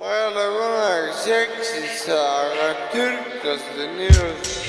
[0.00, 4.59] ma ei ole kunagi seksinud, aga türklased on ilusad.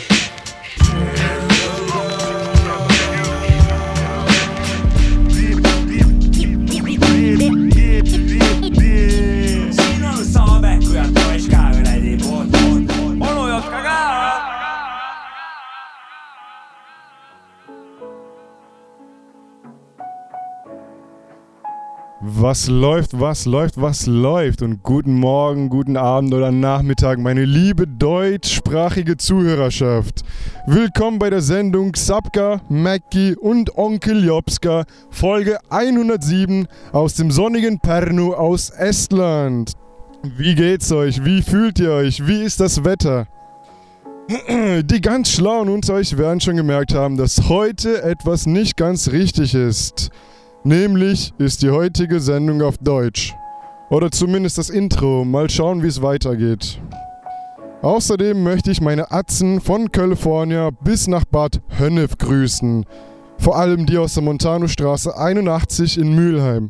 [22.41, 24.63] Was läuft, was läuft, was läuft?
[24.63, 30.23] Und guten Morgen, guten Abend oder Nachmittag, meine liebe deutschsprachige Zuhörerschaft.
[30.65, 38.33] Willkommen bei der Sendung Sapka, Mackie und Onkel Jobska, Folge 107 aus dem sonnigen Pernu
[38.33, 39.73] aus Estland.
[40.23, 41.23] Wie geht's euch?
[41.23, 42.25] Wie fühlt ihr euch?
[42.25, 43.27] Wie ist das Wetter?
[44.83, 49.53] Die ganz Schlauen unter euch werden schon gemerkt haben, dass heute etwas nicht ganz richtig
[49.53, 50.09] ist.
[50.63, 53.33] Nämlich ist die heutige Sendung auf Deutsch.
[53.89, 55.25] Oder zumindest das Intro.
[55.25, 56.79] Mal schauen, wie es weitergeht.
[57.81, 62.85] Außerdem möchte ich meine Atzen von California bis nach Bad Hönnef grüßen.
[63.39, 66.69] Vor allem die aus der Montanostraße 81 in Mülheim.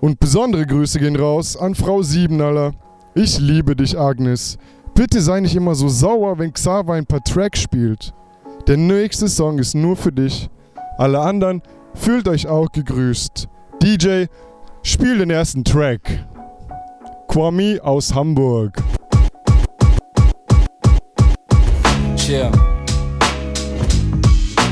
[0.00, 2.72] Und besondere Grüße gehen raus an Frau Siebenaller.
[3.14, 4.56] Ich liebe dich, Agnes.
[4.94, 8.14] Bitte sei nicht immer so sauer, wenn Xaver ein paar Tracks spielt.
[8.66, 10.48] Der nächste Song ist nur für dich.
[10.96, 11.60] Alle anderen
[11.96, 13.48] Fühlt euch auch gegrüßt.
[13.82, 14.26] DJ,
[14.82, 16.24] spiel den ersten Track.
[17.28, 18.82] Kwame aus Hamburg.
[22.16, 22.50] Chill.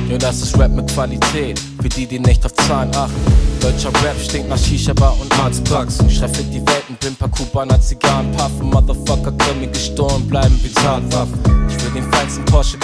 [0.08, 3.14] Ja, das ist Rap mit Qualität, für die, die nicht auf Zahlen achten.
[3.60, 6.08] Deutscher Rap stinkt nach Shisha-Bar und Arztpraxen.
[6.10, 8.70] Schreib für die Welten, Pimper, Kubaner, Zigarren, Puffen.
[8.70, 11.40] Motherfucker können mir gestohlen bleiben wie Tatwaffen.
[11.68, 12.78] Ich will den feinsten Porsche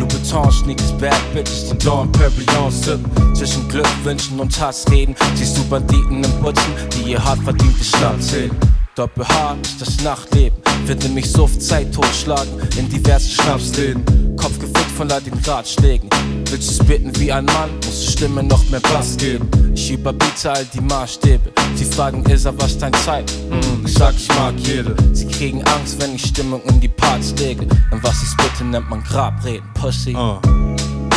[0.00, 0.10] Cowboy.
[0.10, 3.34] Louboutin, Sneakers, Bad Bitches, die Dawn Pavillon sippen.
[3.34, 8.50] Zwischen Glückwünschen und Hassreden siehst du Banditen im Putzen, die ihr hart verdient Schlaf zählen.
[8.96, 10.58] Doppel H ist das Nachtleben.
[10.84, 14.36] Finde mich so oft Zeit totschlagen in diversen Schnapsläden.
[14.36, 16.10] Kopf gefickt von all den Ratschlägen.
[16.50, 19.48] Willst du spitten wie ein Mann, muss die Stimme noch mehr Bass geben.
[19.74, 21.52] Ich überbiete all die Maßstäbe.
[21.76, 23.30] Sie fragen, ist er was dein Zeit?
[23.50, 24.96] Hm, ich sag, ich mag jede.
[25.12, 27.66] Sie kriegen Angst, wenn ich Stimmung in die Parts lege.
[27.90, 29.68] Und was ich spitte, nennt man Grabreden.
[29.74, 30.14] Pussy.
[30.14, 30.40] Uh.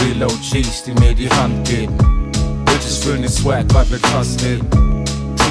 [0.04, 1.98] Real OGs, die mir die Hand geben.
[2.66, 5.03] Bitches fühlen den Swag, weil wir krass reden.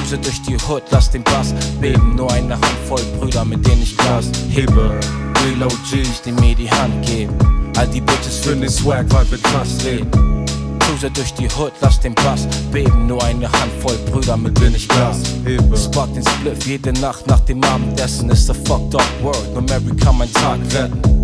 [0.03, 2.15] Cruise durch die Hood, lass den Bass beben.
[2.15, 4.99] Nur eine Handvoll Brüder, mit denen ich Glas Hebe.
[5.45, 7.33] Real OGs, die mir die Hand geben.
[7.77, 10.09] All die Bitches fühlen den Swag, weil wir krass reden.
[10.79, 13.07] Cruise durch die Hood, lass den Bass beben.
[13.07, 15.77] Nur eine Handvoll Brüder, mit denen ich Glas Hebe.
[15.77, 19.53] Spot den Spliff jede Nacht nach dem Abendessen ist a fucked up world.
[19.53, 21.22] Nur Mary kann mein Tag retten.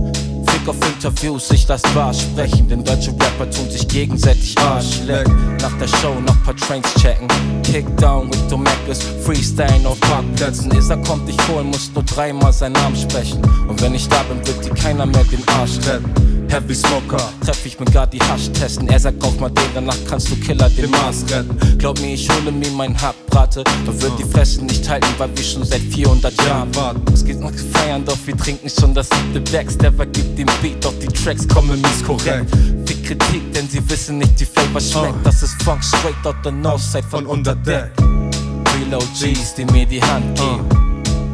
[0.59, 2.67] Fick auf Interviews, ich lass wahr sprechen.
[2.67, 5.57] Denn deutsche Rapper tun sich gegenseitig Arsch lecken.
[5.61, 7.27] Nach der Show noch paar Trains checken.
[7.63, 10.71] Kickdown with Domecus, Freestyle auf Parkplätzen.
[10.75, 13.41] Isa kommt dich holen, muss nur dreimal seinen Namen sprechen.
[13.67, 16.38] Und wenn ich da bin, wird dir keiner mehr den Arsch retten.
[16.49, 17.31] Heavy Smoker.
[17.45, 18.87] Treff ich mit gar die Hasch testen.
[18.87, 21.55] Er sagt, kauf mal den, danach kannst du Killer den Mars retten.
[21.77, 23.63] Glaub mir, ich hole mir mein Hackbrate.
[23.85, 27.01] Doch wird die Fresse nicht halten, weil wir schon seit 400 Jahren warten.
[27.13, 29.77] Es geht noch feiern, doch wir trinken schon das siebte Becks.
[29.77, 32.49] Der vergibt den Beat, doch die Tracks kommen mies korrekt.
[32.85, 35.25] Viel Kritik, denn sie wissen nicht, wie Flavor schmeckt.
[35.25, 37.91] Das ist Funk straight out the Northside von Von unter Deck.
[37.99, 40.67] Real OGs, die mir die Hand geben.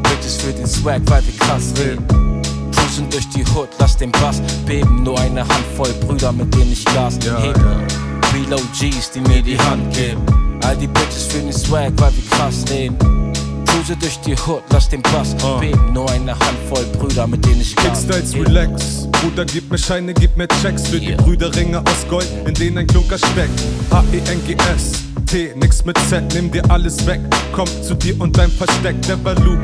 [0.04, 2.25] Bitches für den Swag, weil wir krass reden.
[2.96, 5.04] Cruisen durch die Hood, lass den Bass beben.
[5.04, 7.60] Nur eine Handvoll Brüder, mit denen ich Gas Ja, hebe.
[7.60, 8.28] ja.
[8.34, 10.22] Real OGs, die mir die Hand geben.
[10.64, 12.96] All die Bitches für den Swag, weil wir krass reden.
[13.66, 15.58] Cruise durch die Hood, lass den Bass Ah.
[15.58, 15.92] beben.
[15.94, 19.08] Nur eine Handvoll Brüder, mit denen ich Gas Kickstyles relax.
[19.12, 21.22] Bruder, gib mir Scheine, gib mir Checks für die Yeah.
[21.22, 23.62] Brüderringe aus Gold, in denen ein Klunker steckt.
[23.92, 24.92] H-E-N-G-S.
[25.26, 27.20] T, nix mit Z, nimm dir alles weg.
[27.52, 29.58] Kommt zu dir und dein Versteck, der Baloo.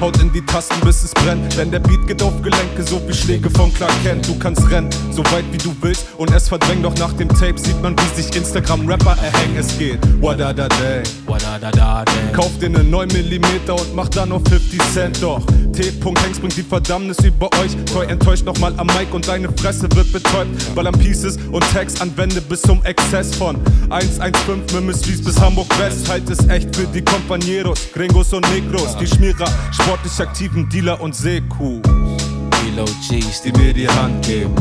[0.00, 1.56] Haut in die Tasten, bis es brennt.
[1.58, 4.26] Denn der Beat geht auf Gelenke, so wie Schläge von Clark Kent.
[4.26, 6.06] Du kannst rennen, so weit wie du willst.
[6.16, 9.56] Und es verdrängt, doch nach dem Tape sieht man, wie sich Instagram-Rapper erhängen.
[9.58, 10.00] Es geht.
[10.02, 11.02] Day.
[11.26, 12.32] Wadadada, day.
[12.32, 15.44] Kauf dir ne 9 mm und mach dann auf 50 Cent doch.
[15.72, 15.92] T.
[16.04, 17.76] Hanks bringt die Verdammnis über euch.
[17.92, 20.76] Toy enttäuscht nochmal am Mic und deine Fresse wird betäubt.
[20.76, 23.56] Weil am Pieces und Tags anwende bis zum Exzess von
[23.90, 26.08] 115 Mimmisries bis Hamburg West.
[26.08, 28.96] Halt es echt für die Compañeros, Gringos und Negros.
[28.96, 29.46] Die Schmierer,
[29.90, 31.82] sportlich aktiven Dealer und Seekuh.
[31.82, 34.54] Real OGs, die Die mir die Hand geben.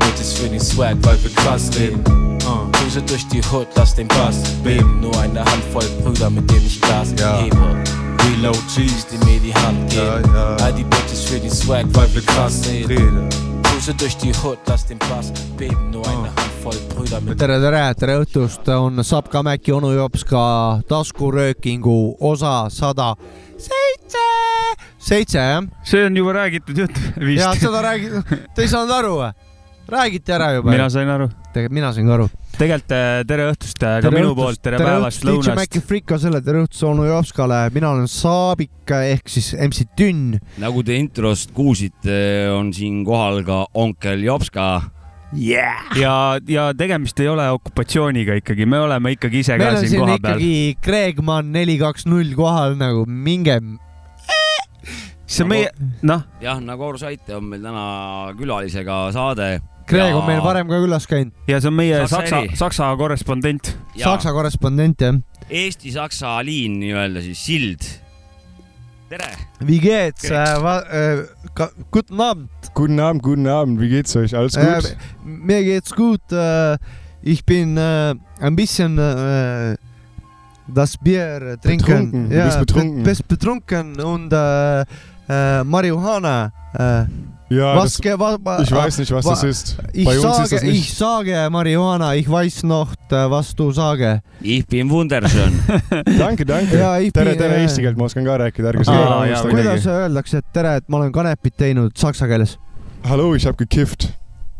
[0.00, 2.02] Bitches für den Swag, weil wir krass reden.
[2.44, 2.68] Uh.
[2.72, 4.98] Cruise durch die Hood, lass den Bass beben.
[5.00, 7.38] Nur eine Handvoll Brüder, mit denen ich Gas Ja.
[7.38, 7.56] hebe.
[7.56, 10.34] Real OGs, die mir die Hand geben.
[10.34, 10.56] Ja, ja.
[10.56, 13.28] All die Bitches für den Swag, weil wir krass reden.
[13.62, 15.90] Cruise durch die Hood, lass den Bass beben.
[15.92, 20.80] Nur eine Handvoll Brüder, mit tere, tere, tere õhtust, on Sapka Mäki onu Jops ka
[20.88, 23.14] taskuröökingu osa sada
[23.56, 24.55] seitse
[25.06, 25.66] seitse jah?
[25.86, 27.60] see on juba räägitud jutt vist.
[27.62, 28.24] seda räägi-,
[28.54, 29.34] te ei saanud aru või?
[29.88, 30.88] räägiti ära juba mina.
[30.90, 31.28] sain aru.
[31.52, 32.26] tegelikult mina sain ka aru.
[32.56, 35.60] tegelikult äh, tere õhtust äh, ka minu poolt, tere päevast, DJ lõunast.
[35.60, 40.40] Maci Friko selle tere õhtust onu Jopskale, mina olen Saabik ehk siis MC Tünn.
[40.62, 42.18] nagu te introst kuulsite,
[42.56, 44.68] on siin kohal ka onkel Jopska.
[45.36, 45.82] Yeah.
[45.98, 49.90] ja, ja tegemist ei ole okupatsiooniga ikkagi, me oleme ikkagi ise meil ka on siin
[49.90, 50.38] siin kohapeal.
[50.38, 53.58] ikkagi Kreegmann neli kaks null kohal nagu minge.
[55.26, 55.70] See on meie,
[56.06, 57.86] noh, jah, nagu aru saite, on meil täna
[58.38, 59.48] külalisega saade.
[59.86, 62.56] Kreeg on meil varem ka külas käinud, ja see on meie Saksa Saksa.
[62.62, 63.74] Saksa korrespondent.
[63.98, 65.20] Saksa korrespondent jah.
[65.46, 67.84] Eesti-Saksa liin nii-öelda siis sild.
[69.08, 69.28] tere.
[69.62, 70.34] Wie geht's äh,?
[70.34, 74.34] Äh, guten Abend Guten Abend, guten Abend, wie geht's euch?
[74.36, 74.64] Alles gut?
[74.66, 74.96] äh,.
[75.24, 76.76] Mir geht's gut äh,.
[77.22, 79.76] Ich bin äh, ein bisschen äh,
[80.66, 82.10] das Bier trinken.
[82.10, 82.96] Betrunken, du bist betrunken.
[82.96, 84.84] be- bist betrunken und äh,
[85.28, 87.04] äh, Marihuana äh,.
[87.48, 89.76] ja, was, das, ge- wa, wa, ich weiß nicht, was wa- das ist.
[89.92, 93.70] Ich Bei uns ist sage, das ich sage Marihuana, ich weiß noch, äh, was du
[93.72, 94.20] sage.
[94.40, 95.52] Ich bin wunderschön.
[96.18, 96.76] Danke, danke.
[96.78, 99.50] Ja, ich tere, tere äh, eesti keelt, ma oskan ka rääkida, ärge unustage.
[99.50, 102.58] kuidas öeldakse, et tere, et ma olen kanepit teinud saksa keeles?
[103.08, 104.08] Hallo, ich hab gekifft.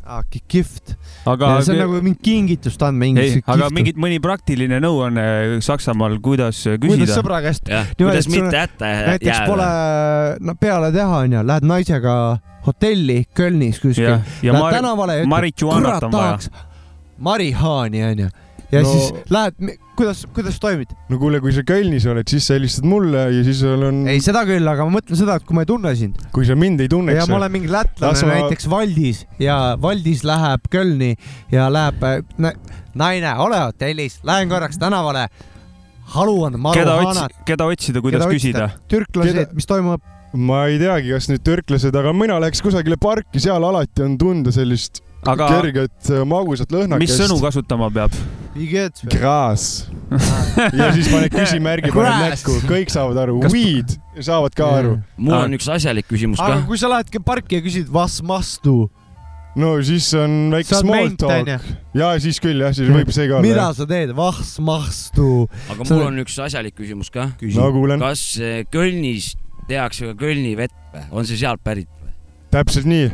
[0.06, 0.92] Ah, kihvt.
[1.26, 5.24] aga see on nagu mingi kingitust andma ei inglise, aga mingit mõni praktiline nõuanne
[5.66, 7.16] Saksamaal, kuidas kuidas küsida.
[7.16, 7.66] sõbra käest
[7.98, 9.66] kuidas mitte hätta näiteks jääda pole.
[10.46, 12.14] no, peale teha, onju, lähed naisega
[12.68, 16.38] hotelli Kölnis kuskil, ja, ja lähed Mar-, tänavale ja ütled, kurat on vaja.
[16.38, 16.50] tahaks
[17.18, 18.28] marihaani, onju.
[18.72, 20.90] Ja No- siis lähed, kuidas, kuidas toimid?
[21.08, 24.20] no kuule, kui sa Kölnis oled, siis sa helistad mulle ja siis sul on, ei,
[24.24, 26.82] seda küll, aga ma mõtlen seda, et kui ma ei tunne sind kui sa mind
[26.82, 28.32] ei ja tunneks ma, olen mingi lätlane Las ma...
[28.32, 31.12] ma- näiteks Valdis ja Valdis läheb Kölni
[31.54, 32.56] ja läheb äh, nä-
[32.94, 35.28] naine, ole hotellis, lähen korraks tänavale.
[36.16, 37.32] haluan keda maruhanat.
[37.32, 38.68] otsi-, keda otsida, kuidas küsida?
[38.88, 40.02] türklased Keda-, mis toimub?
[40.36, 44.52] ma ei teagi, kas nüüd türklased, aga mina läheks kusagile parki, seal alati on tunda
[44.52, 45.00] sellist
[45.34, 47.02] aga kerget äh, magusat lõhnakest.
[47.04, 48.14] mis sõnu kasutama peab?
[49.12, 49.86] Graas.
[50.72, 52.44] ja siis paned küsimärgi, paned Grass.
[52.44, 54.94] näkku, kõik saavad aru, Kas- weed saavad ka aru.
[55.16, 55.44] mul Ah.
[55.44, 56.66] on üks asjalik küsimus aga ka.
[56.70, 58.88] kui sa lähedki parki ja küsid, was must do?
[59.56, 63.12] no siis on väike Sa oled small ment, talk ja siis küll jah, siis võib
[63.12, 63.74] see ka mida olla.
[63.76, 65.48] sa teed, must do?
[65.72, 67.30] aga mul on üks asjalik küsimus ka.
[67.40, 69.34] no kuulen, kas eh, Kölnis
[69.68, 72.12] tehakse ka Kölni vett või, on see sealt pärit või?
[72.54, 73.10] täpselt nii.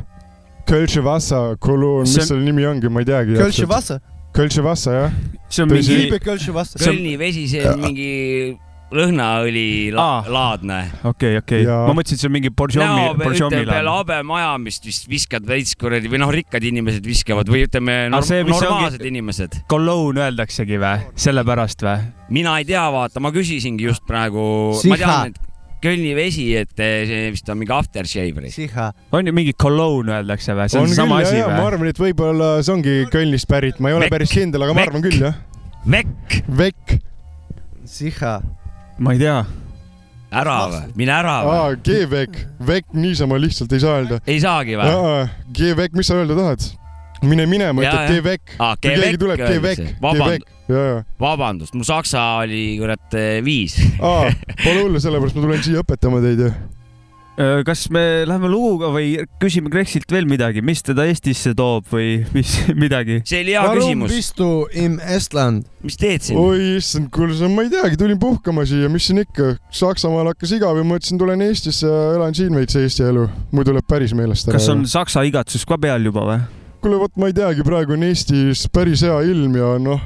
[0.66, 3.34] Kölsche Vassa koloon, See mis on- selle nimi ongi, ma ei teagi.
[3.36, 4.00] Kölsche Wasser,
[4.32, 5.10] Kölsche Vassa jah.
[5.48, 5.88] see on Tõsi.
[5.96, 6.80] mingi, Kölsche Wasser.
[6.80, 8.56] Kölni vesi, see on mingi
[8.92, 10.24] lõhnaõli la Aa.
[10.28, 10.78] laadne.
[11.04, 14.06] okei, okei, Ja- ma mõtlesin, et see on mingi Borjomi, ütleme Borjomi peale laad.
[14.06, 18.60] habemajamist vist viskad veits kuradi või noh, rikkad inimesed viskavad või ütleme norm see, mis
[18.60, 19.62] normaalsed ongi- inimesed.
[19.68, 21.98] Cologne öeldaksegi või, sellepärast või?
[22.30, 25.26] mina ei tea, vaata, ma küsisingi just praegu, Siha.
[25.82, 28.50] Ma tean, et Kölni vesi, et eh, see vist on mingi aftershave või?
[28.54, 31.56] Siha, on ju mingi Cologne öeldakse või, see on on küll sama asi ja ma
[31.58, 31.66] või?
[31.72, 34.12] arvan, et võib-olla see ongi Kölnist pärit, ma ei ole Vekk.
[34.14, 34.88] päris kindel, aga ma Vekk.
[34.92, 35.34] arvan küll jah.
[35.86, 36.94] Vekk, Vekk,
[37.84, 38.40] Siha.
[38.98, 39.44] ma ei tea.
[40.32, 41.80] ära või, mine ära või?
[41.84, 44.20] G-Vekk, Vekk niisama lihtsalt ei saa öelda.
[44.26, 45.26] ei saagi või?
[45.52, 46.70] G-Vekk, mis sa öelda tahad?
[47.22, 47.86] Mine minema.
[48.10, 48.56] G-Vekk.
[48.58, 51.00] aa, kui keegi tuleb, öeldakse., G-Vekk, ja, ja.
[51.22, 53.78] vabandust, mu saksa oli kurat eh, viis.
[54.64, 56.52] pole hullu, sellepärast ma tulen siia õpetama teid ju.
[57.64, 62.52] Kas me läheme luguga või küsime Kreksilt veel midagi, mis teda Eestisse toob või mis
[62.82, 63.22] midagi?
[63.24, 64.12] see oli hea Warum küsimus.
[64.12, 65.64] bist du im Estland?
[65.80, 66.36] mis teed siin?
[66.38, 70.76] oi issand, kuule, ma ei teagi, tulin puhkama siia, mis siin ikka, Saksamaal hakkas igav
[70.76, 73.24] ja mõtlesin, tulen Eestisse ja elan siin veits Eesti elu,
[73.56, 74.60] muidu läheb päris meelest ära.
[74.60, 76.42] kas on Saksa igatsus ka peal juba või?
[76.82, 80.00] kuule, vot ma ei teagi, praegu on Eestis päris hea ilm ja noh,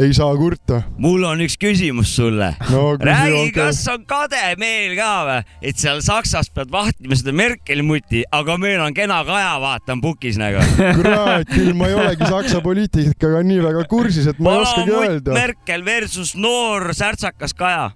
[0.00, 0.80] ei saa kurta.
[1.02, 2.54] mul on üks küsimus sulle.
[2.70, 7.84] no räägi, kas on kade meel ka või, et seal Saksas pead vahtima seda Merkeli
[7.84, 10.64] muti, aga meil on kena Kaja, vaata, on pukis nagu.
[10.96, 15.36] kurat küll, ma ei olegi Saksa poliitikaga nii väga kursis, et ma ei oskagi öelda.
[15.36, 17.90] Merkel versus noor särtsakas Kaja.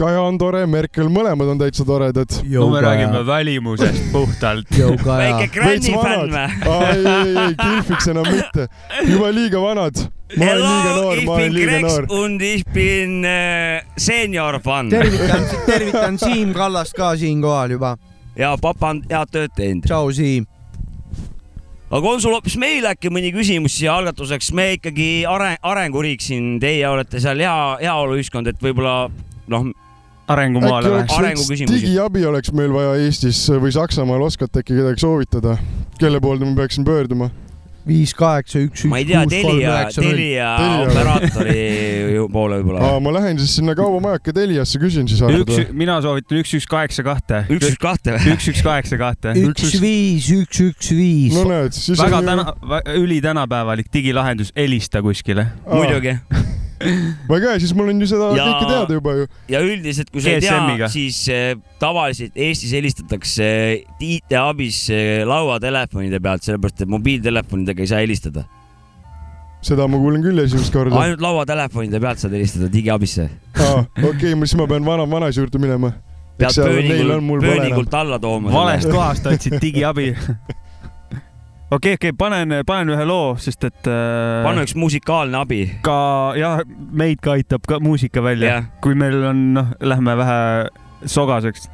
[0.00, 2.32] Kaja on tore, Merkel, mõlemad on täitsa toredad.
[2.48, 4.70] no me räägime välimusest puhtalt.
[5.04, 6.44] väike Granny fänn või?
[6.72, 8.64] ei, ei, ei, Kilfiks enam mitte,
[9.04, 10.00] juba liiga vanad.
[10.38, 12.06] ma olen liiga noor, ma olen bin liiga noor.
[12.08, 14.88] und ich bin äh, senior fun.
[14.88, 17.98] tervitan, tervitan Siim Kallast ka siinkohal juba.
[18.36, 19.84] ja papa on head tööd teinud.
[19.84, 20.48] tšau, Siim.
[21.90, 26.56] aga on sul hoopis meil äkki mõni küsimus siia algatuseks, me ikkagi areng, arenguriik siin,
[26.56, 29.10] teie olete seal hea, heaoluühiskond, et võib-olla
[29.50, 29.68] noh,
[30.30, 31.76] arengumaale või arenguküsimusi.
[31.76, 35.56] digiabi oleks meil vaja Eestis või Saksamaal, oskate äkki kedagi soovitada,
[36.00, 37.30] kelle poolde ma peaksin pöörduma?
[37.86, 40.12] viis kaheksa üks ma ei üks tea, kuus kolm üheksa null.
[40.12, 40.50] Telia
[40.84, 42.90] operaatori poole võib-olla.
[42.90, 47.04] aa, ma lähen siis sinna kaubamajaka Teliasse, küsin siis üks mina soovitan üks, üks, kaheksa,
[47.06, 47.42] kahte.
[47.48, 48.34] üks, üks, kahte või?
[48.34, 49.34] üks, üks, kaheksa, kahte.
[49.40, 51.48] üks viis, üks, üks viis no.
[51.50, 52.48] näed, siis väga täna,
[53.00, 55.48] ülitänapäevalik digilahendus, helista kuskile.
[55.70, 56.18] Muidugi.
[57.28, 59.26] Väga hea, siis mul on ju seda Ja- kõike teada juba ju.
[59.52, 63.48] ja üldiselt, kui sa ei tea, siis eh, tavaliselt Eestis helistatakse
[64.00, 68.46] IT-abis eh, lauatelefonide pealt, sellepärast et mobiiltelefonidega ei saa helistada.
[69.62, 70.96] seda ma kuulen küll esimest korda.
[70.96, 73.28] ainult lauatelefonide pealt saad helistada digiabisse.
[73.60, 75.92] aa, okei, siis ma pean vana, vanaisa juurde minema.
[76.40, 76.56] pead
[76.96, 77.28] enam.
[77.44, 78.52] pööningult alla tooma.
[78.52, 80.14] valest kohast otsid digiabi.
[81.70, 85.62] okei, okei, panen, panen ühe loo, sest et äh, pane üks musikaalne abi.
[85.86, 85.96] ka
[86.38, 90.40] jah, meid ka aitab ka muusika välja jah, kui meil on, noh, lähme vähe
[91.06, 91.68] sogaseks.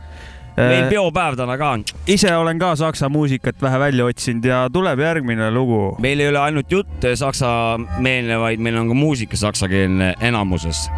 [0.56, 1.84] meil peopäev täna ka on.
[2.12, 5.96] ise olen ka saksa muusikat vähe välja otsinud ja tuleb järgmine lugu.
[6.02, 10.88] meil ei ole ainult jutt saksameelne, vaid meil on ka muusika saksakeelne enamuses.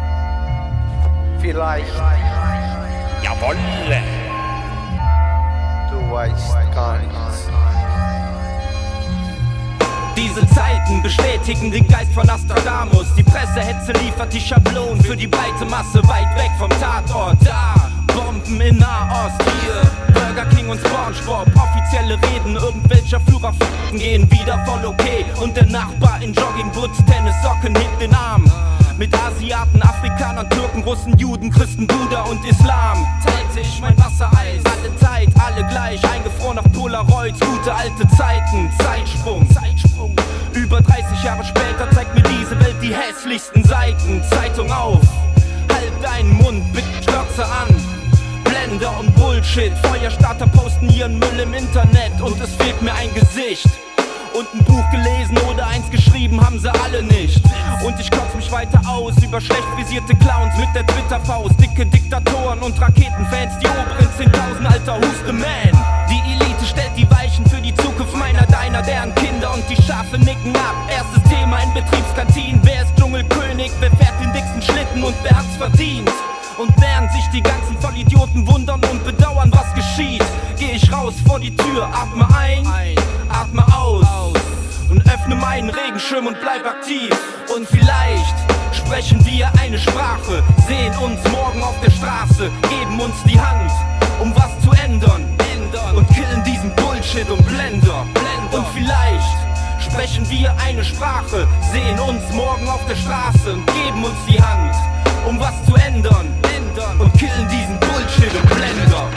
[1.39, 1.95] Vielleicht
[3.23, 4.03] Jawolle.
[5.91, 7.68] du weißt gar nichts.
[10.19, 13.05] Diese Zeiten bestätigen den Geist von Nostradamus.
[13.17, 17.37] Die Pressehetze liefert die Schablonen für die breite Masse weit weg vom Tatort.
[17.41, 17.73] Da,
[18.13, 21.47] Bomben in Nahost, hier, Burger King und Spongebob.
[21.55, 23.53] Offizielle Reden irgendwelcher Führer
[23.93, 25.23] gehen wieder voll okay.
[25.41, 28.43] Und der Nachbar in Joggingboots, Tennissocken hebt den Arm.
[28.97, 33.07] Mit Asiaten, Afrikanern, Türken, Russen, Juden, Christen, Buddha und Islam.
[33.23, 39.49] Teilte ich mein Wassereis, alle Zeit, alle gleich, eingefroren auf Polaroids, gute alte Zeiten, Zeitsprung,
[39.49, 39.78] Zeitsprung.
[40.69, 44.21] Über 30 Jahre später zeigt mir diese Welt die hässlichsten Seiten.
[44.29, 45.01] Zeitung auf,
[45.73, 47.75] halt deinen Mund, bitte Glotze an.
[48.43, 53.65] Blender und Bullshit, Feuerstarter posten ihren Müll im Internet und es fehlt mir ein Gesicht.
[54.35, 57.41] Und ein Buch gelesen oder eins geschrieben haben sie alle nicht.
[57.83, 62.59] Und ich kotz mich weiter aus über schlecht frisierte Clowns mit der Twitter-Faust, dicke Diktatoren
[62.59, 65.73] und Raketenfans, die oberen 10.000 alter Huste Man.
[66.11, 68.15] Die Elite stellt die Weichen für die Zukunft
[68.49, 70.75] meiner, deiner, deren Kinder und die Schafe nicken ab.
[70.89, 75.55] Erstes Thema in Betriebskantinen, wer ist Dschungelkönig, wer fährt den dicksten Schlitten und wer hat's
[75.57, 76.09] verdient?
[76.57, 80.23] Und während sich die ganzen Vollidioten wundern und bedauern, was geschieht,
[80.57, 82.65] geh ich raus vor die Tür, atme ein,
[83.29, 84.05] atme aus
[84.89, 87.15] und öffne meinen Regenschirm und bleib aktiv.
[87.55, 88.35] Und vielleicht
[88.73, 93.71] sprechen wir eine Sprache, sehen uns morgen auf der Straße, geben uns die Hand,
[94.19, 95.25] um was zu ändern.
[95.95, 96.73] Und killen diesen
[97.09, 98.05] Bullshit und Blender.
[98.51, 99.37] Und vielleicht
[99.79, 104.75] sprechen wir eine Sprache, sehen uns morgen auf der Straße und geben uns die Hand,
[105.27, 106.27] um was zu ändern.
[106.99, 109.09] Und killen diesen Bullshit und Blender.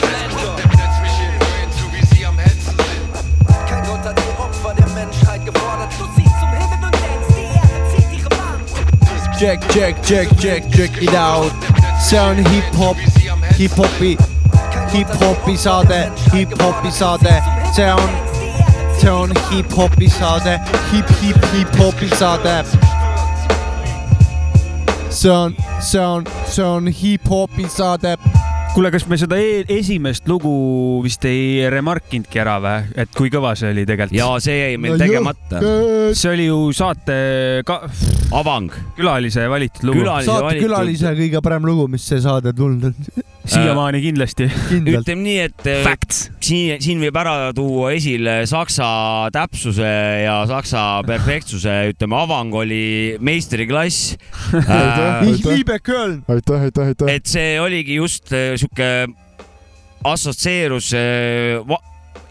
[3.69, 5.93] Kein Gott hat die Opfer der Menschheit gefordert.
[5.99, 9.39] Du siehst zum Himmel und denkst, die Erde zieht ihre Wand.
[9.39, 11.53] Check, check, check, check, check it out.
[12.15, 12.97] on hip-hop,
[14.91, 16.11] hip-hopi saade,
[17.73, 18.11] see on,
[19.01, 20.59] see on hip-hopi saade,
[20.91, 22.65] hip-hip, hip-hopi saade.
[25.09, 28.17] see on, see on, see on hip-hopi saade.
[28.75, 30.53] kuule, kas me seda e esimest lugu
[31.05, 34.21] vist ei remarkinudki ära või, et kui kõva see oli tegelikult?
[34.21, 35.65] ja see jäi meil tegemata.
[36.13, 37.19] see oli ju saate
[37.69, 37.83] ka
[38.37, 38.69] avang,
[39.01, 40.05] külalise valitud lugu.
[40.05, 40.69] Saate valitud.
[40.69, 43.32] külalise kõige parem lugu, mis see saade tulnud on.
[43.45, 44.47] Siiamaani kindlasti.
[44.69, 45.03] kindlalt.
[45.03, 46.21] ütleme nii, et eh, Facts.
[46.43, 48.87] siin, siin võib ära tuua esile saksa
[49.35, 49.93] täpsuse
[50.25, 54.15] ja saksa perfektsuse, ütleme, avang oli meistriklass
[54.61, 55.23] äh,.
[56.29, 57.09] Aitäh, aitäh, aitäh.
[57.15, 58.93] et see oligi just eh, sihuke
[60.07, 60.93] assotsieerus
[61.69, 61.83] va-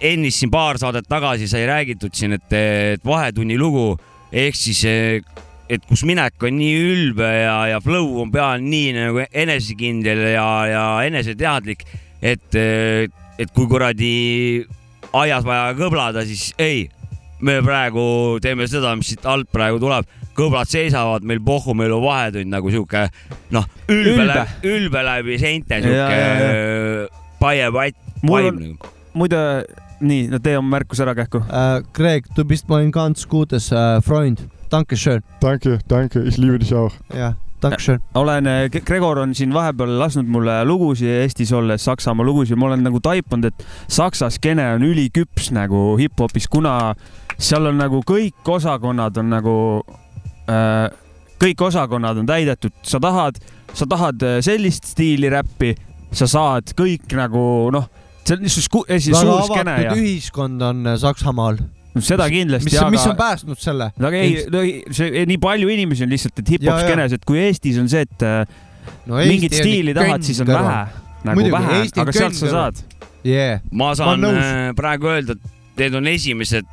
[0.02, 3.94] ennist siin paar saadet tagasi sai räägitud siin, et, et vahetunni lugu
[4.32, 4.82] ehk siis,
[5.72, 10.48] et kus minek on nii ülbe ja, ja flow on peal nii nagu enesekindel ja,
[10.68, 11.86] ja eneseteadlik,
[12.22, 12.58] et,
[13.40, 14.12] et kui kuradi
[15.16, 16.90] aias vaja kõblada, siis ei,
[17.42, 18.04] me praegu
[18.44, 20.06] teeme seda, mis siit alt praegu tuleb,
[20.38, 23.06] kõblad seisavad meil pohhu, meil on vahetund nagu sihuke
[23.56, 24.28] noh, ülbe Ülbe.
[24.30, 27.08] läbi, ülbe läbi seinte sihuke
[27.42, 28.92] paie-patt, Mul vaim on- nagu.
[29.18, 29.42] muide,
[30.02, 31.42] nii, no tee oma märkus ära kähku.
[31.48, 34.44] Äh, Greg, du bist mein ganz gutes äh, Freund.
[34.72, 35.24] Dankeschön.
[35.42, 36.94] Danke, danke, ich liebe dich auch.
[37.14, 38.00] jah, Dankeschön.
[38.14, 38.48] olen,
[38.86, 43.52] Gregor on siin vahepeal lasknud mulle lugusid Eestis olles, Saksamaa lugusid, ma olen nagu taipunud,
[43.52, 46.96] et saksa skeene on üliküps nagu hip-hopis, kuna
[47.38, 49.56] seal on nagu kõik osakonnad on nagu
[50.50, 50.88] äh,,
[51.42, 53.42] kõik osakonnad on täidetud, sa tahad,
[53.74, 55.76] sa tahad äh, sellist stiili räppi,
[56.14, 57.92] sa saad kõik nagu noh,
[58.24, 60.98] see on niisugune suur skeene ühiskond on äh,
[62.00, 62.08] Saksamaal.
[62.08, 63.90] seda kindlasti, mis, aga mis on päästnud selle?
[64.00, 67.26] no aga ei, no ei- see nii palju inimesi on lihtsalt, et hip-hop skeenes, et
[67.28, 68.46] kui Eestis on see, et äh,
[69.12, 70.78] no mingit stiili tahad, siis on vähe,
[71.28, 72.80] nagu Muidugi, vähe, aga sealt sa saad.
[73.28, 73.60] Yeah.
[73.72, 74.40] ma Ma saan nõus.
[74.42, 76.66] äh, praegu öelda, et need on esimesed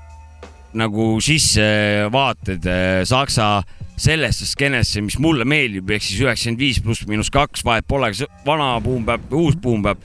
[0.78, 3.62] nagu sissevaated äh, Saksa
[3.98, 8.22] sellesse skeenesse, mis mulle meeldib, ehk siis üheksakümmend viis pluss miinus kaks, vahet pole, kas
[8.46, 9.98] vana buum peab või uus buum peab.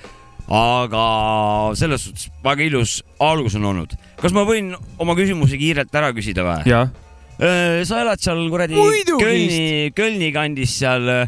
[0.52, 1.04] Aga
[1.80, 3.96] selles suhtes väga ilus algus on olnud.
[4.20, 6.84] kas ma võin oma küsimuse kiirelt ära küsida või?
[7.88, 8.78] sa elad seal kuradi.
[9.10, 11.28] Kölni, Kölni kandis seal äh,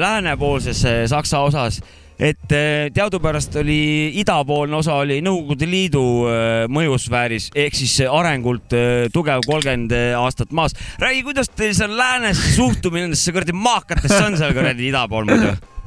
[0.00, 1.78] läänepoolses Saksa osas,
[2.18, 8.74] et äh, teadupärast oli idapoolne osa oli Nõukogude Liidu äh, mõjusfääris ehk siis arengult
[9.14, 10.74] tugev kolmkümmend aastat maas.
[10.98, 15.54] räägi, kuidas teil seal läänes suhtumine nendesse kuradi maakatesse on seal kuradi ida pool muidu?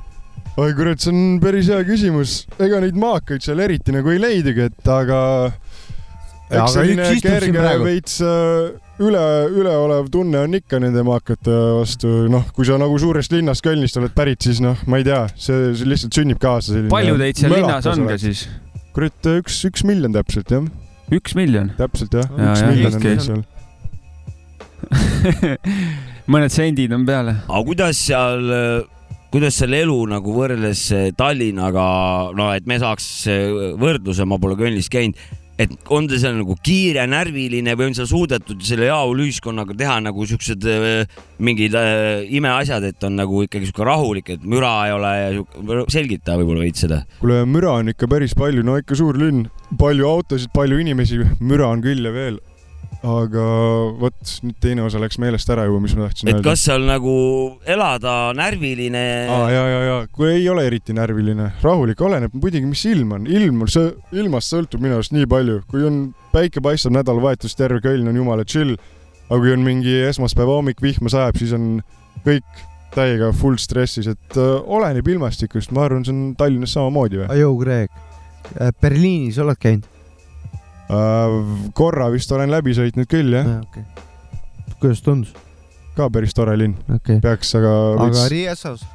[0.58, 2.44] oi kurat, see on päris hea küsimus.
[2.62, 5.20] ega neid maakaid seal eriti nagu ei leidagi, et aga
[6.54, 12.12] Ja, eks aga selline kerge veits äh, üle, üleolev tunne on ikka nende maakate vastu,
[12.30, 15.72] noh, kui sa nagu suurest linnast Kölnist oled pärit, siis noh, ma ei tea, see,
[15.80, 16.92] see lihtsalt sünnib kaasa selline.
[16.94, 18.20] palju teid seal linnas on ka?
[18.22, 18.46] siis?
[18.94, 20.70] kurat, üks, üks miljon täpselt jah,
[21.16, 21.74] üks miljon?
[21.80, 23.44] täpselt jah, Ja, üks ja, miljon on meil seal.
[26.34, 27.40] mõned sendid on peale.
[27.48, 28.52] aga kuidas seal,
[29.34, 31.86] kuidas seal elu nagu võrreldes eh, Tallinnaga,
[32.38, 35.18] no et me saaks eh, võrdluse, ma pole Kölnis käinud,
[35.62, 40.26] et on ta seal nagu kiire, närviline või on seal suudetud selle heaoluühiskonnaga teha nagu
[40.30, 45.14] siuksed eh, mingid eh, imeasjad, et on nagu ikkagi sihuke rahulik, et müra ei ole
[45.18, 47.04] ja selgita võib-olla veits seda.
[47.22, 49.48] kuule, müra on ikka päris palju, no ikka suur linn,
[49.82, 52.42] palju autosid, palju inimesi, müra on küll ja veel.
[53.04, 53.46] Aga
[54.00, 56.46] vot nüüd teine osa läks meelest ära juba, mis ma tahtsin et öelda.
[56.46, 57.16] kas seal nagu
[57.68, 62.86] elada närviline aa, ja, ja, ja kui ei ole eriti närviline, rahulik, oleneb muidugi, mis
[62.88, 63.92] ilm on, ilm on, see
[64.24, 68.48] ilmast sõltub minu arust nii palju, kui on päike paistab nädalavahetus, terve Köln on jumala
[68.48, 68.78] chill.
[69.28, 71.82] aga kui on mingi esmaspäeva hommik, vihma sajab, siis on
[72.24, 77.32] kõik täiega full stressis, et äh, oleneb ilmastikust, ma arvan, see on Tallinnas samamoodi või
[77.36, 78.04] Ajoo, Kreek.
[78.84, 79.93] Berliinis oled käinud?
[80.90, 81.40] äh,?
[81.74, 83.84] korra vist olen läbi sõitnud küll jah, okei.
[84.80, 85.34] kuidas tundus?
[85.98, 87.20] ka päris tore linn, okei.
[87.24, 88.86] peaks aga aga veits, Riiesas?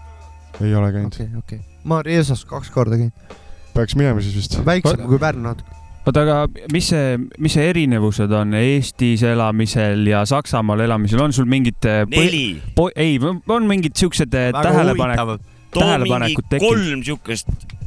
[0.65, 1.83] ei ole käinud, okei, okei.
[1.89, 3.37] ma Riiesas kaks korda käinud.
[3.75, 4.59] peaks minema siis vist.
[4.67, 5.77] väiksem kui Pärnu natuke.
[6.09, 11.49] oota, aga mis see, mis see erinevused on Eestis elamisel ja Saksamaal elamisel, on sul
[11.51, 12.47] mingid äh, neli,
[12.97, 16.83] ei, on mingid siuksed äh, tähelepanekud, too tähelepanekud mingi tekkinud?
[16.83, 17.78] kolm siukest,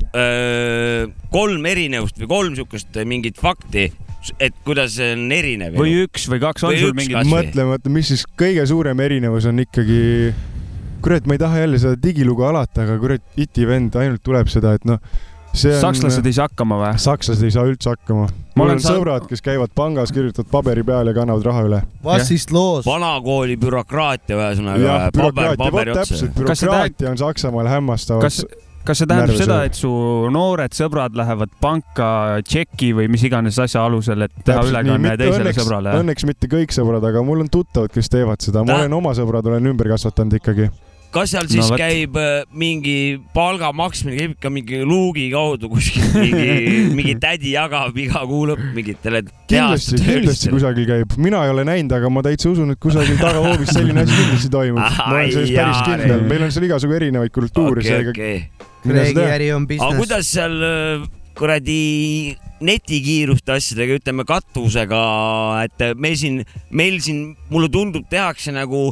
[1.32, 3.88] kolm erinevust või kolm siukest äh, mingit fakti,
[4.40, 5.78] et kuidas see on erinev.
[5.80, 7.34] või üks või kaks, on Või sul mingid kas- või?
[7.38, 10.02] mõtle, mõtle, mis siis kõige suurem erinevus on ikkagi,
[11.02, 14.76] kurat, ma ei taha jälle seda digilugu alata, aga kurat, iti vend ainult tuleb seda,
[14.78, 15.00] et noh,
[15.56, 15.82] see on.
[15.88, 16.94] sakslased ei saa hakkama või?
[17.02, 18.28] sakslased ei saa üldse hakkama.
[18.52, 21.80] Ma mul on sõbrad, kes käivad pangas, kirjutavad paberi peale ja kannavad raha üle.
[22.04, 22.84] Vassist loos.
[22.86, 26.36] vanakooli bürokraatia ühesõnaga jah, bürokraatia, vot täpselt,.
[26.36, 28.44] Bürokraatia on Saksamaal hämmastavalt kas,
[28.86, 29.90] kas see tähendab Närve seda, et su
[30.34, 32.12] noored sõbrad lähevad panka
[32.48, 35.98] tšeki või mis iganes asja alusel, et teha ülekanne teisele õnneks, sõbrale?
[36.02, 39.52] õnneks mitte kõik sõbrad, aga mul on tuttavad, kes teevad seda, ma olen oma sõbrad
[39.52, 40.70] olen ümber kasvatanud ikkagi.
[41.12, 41.82] kas seal siis No vot.
[41.82, 42.96] käib äh, mingi
[43.36, 46.48] palga maksmine käib ikka mingi luugi kaudu kuskil, mingi,
[46.98, 51.92] mingi tädi jagab iga kuu lõpp mingitele kindlasti, kindlasti kusagil käib, mina ei ole näinud,
[52.00, 54.82] aga ma täitsa usun, et kusagil tagahoovis selline asi kindlasti toimub.
[54.82, 56.28] ma olen selles päris kindel, ei.
[56.32, 58.70] meil on seal igasugu erinevaid kultuure, okei, seega okei.
[58.84, 59.28] tea.
[59.36, 60.00] äri on aga business.
[60.02, 61.06] kuidas seal äh,
[61.38, 65.00] kuradi netikiiruste asjadega, ütleme katusega,
[65.66, 68.92] et meil siin, meil siin, mulle tundub, tehakse nagu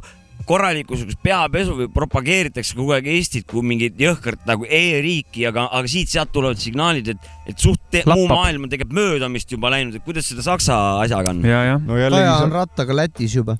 [0.49, 5.91] korralikku siukest peapesu või propageeritakse kogu aeg Eestit kui mingit jõhkrat nagu e-riiki, aga, aga
[5.91, 8.33] siit-sealt tulevad signaalid, et, et suht te, muu Lappab.
[8.39, 11.43] maailm on tegelikult möödamist juba läinud, et kuidas seda Saksa asjaga on?
[11.43, 13.59] no Kaja jällegi on sa- rattaga Lätis juba.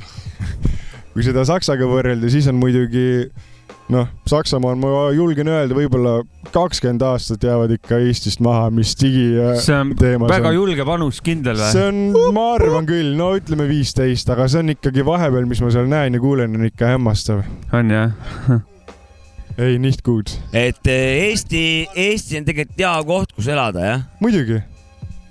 [1.13, 3.05] kui seda Saksaga võrrelda, siis on muidugi
[3.93, 6.19] noh, Saksamaal ma julgen öelda, võib-olla
[6.53, 9.27] kakskümmend aastat jäävad ikka Eestist maha, mis digi
[9.63, 10.57] see on teemas väga on.
[10.59, 11.69] julge panus, kindel või?
[11.73, 12.01] see on,
[12.35, 16.17] ma arvan küll, no ütleme viisteist, aga see on ikkagi vahepeal, mis ma seal näen
[16.17, 17.43] ja kuulen, on ikka hämmastav.
[17.73, 18.13] on jah?
[19.63, 20.33] ei, nicht good.
[20.53, 21.63] et eh, Eesti,
[21.95, 24.05] Eesti on tegelikult hea koht, kus elada, jah?
[24.21, 24.61] muidugi,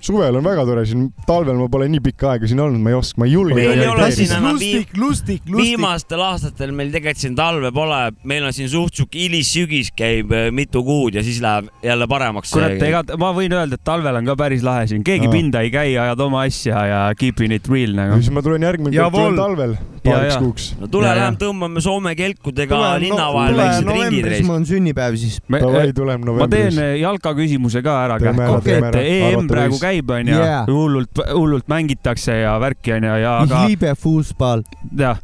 [0.04, 2.98] suvel on väga tore siin, talvel ma pole nii pikka aega siin olnud, ma ei
[2.98, 3.56] oska, ma ei julge.
[3.58, 5.56] Meil ei ole siin enam lustik, lustik, lustik.
[5.56, 10.48] viimastel aastatel meil tegelikult siin talve pole, meil on siin suht sihuke hilissügis käib eh,
[10.54, 12.54] mitu kuud ja siis läheb jälle paremaks.
[12.54, 15.34] kurat, ega ma võin öelda, et talvel on ka päris lahe siin, keegi Aa.
[15.34, 18.20] pinda ei käi, ajad oma asja ja keeping it real nagu.
[18.22, 19.76] siis ma tulen järgmine kord, tulen talvel.
[20.08, 20.40] Paariks ja.
[20.42, 20.66] kuuks.
[20.80, 24.46] no tule lähem tõmbame Soome kelkudega tule linna no, vahel väiksed ringid novembris, reis.
[24.48, 25.38] mul on sünnipäev siis.
[25.48, 26.80] Davai, tuleme ma teen novembris.
[26.84, 29.04] eh, jalka küsimuse ka ära kähku, et ära.
[29.04, 34.64] EM praegu käib, onju Yeah., hullult, hullult mängitakse ja värki onju, ja aga liebe Fußball.
[34.98, 35.22] jah,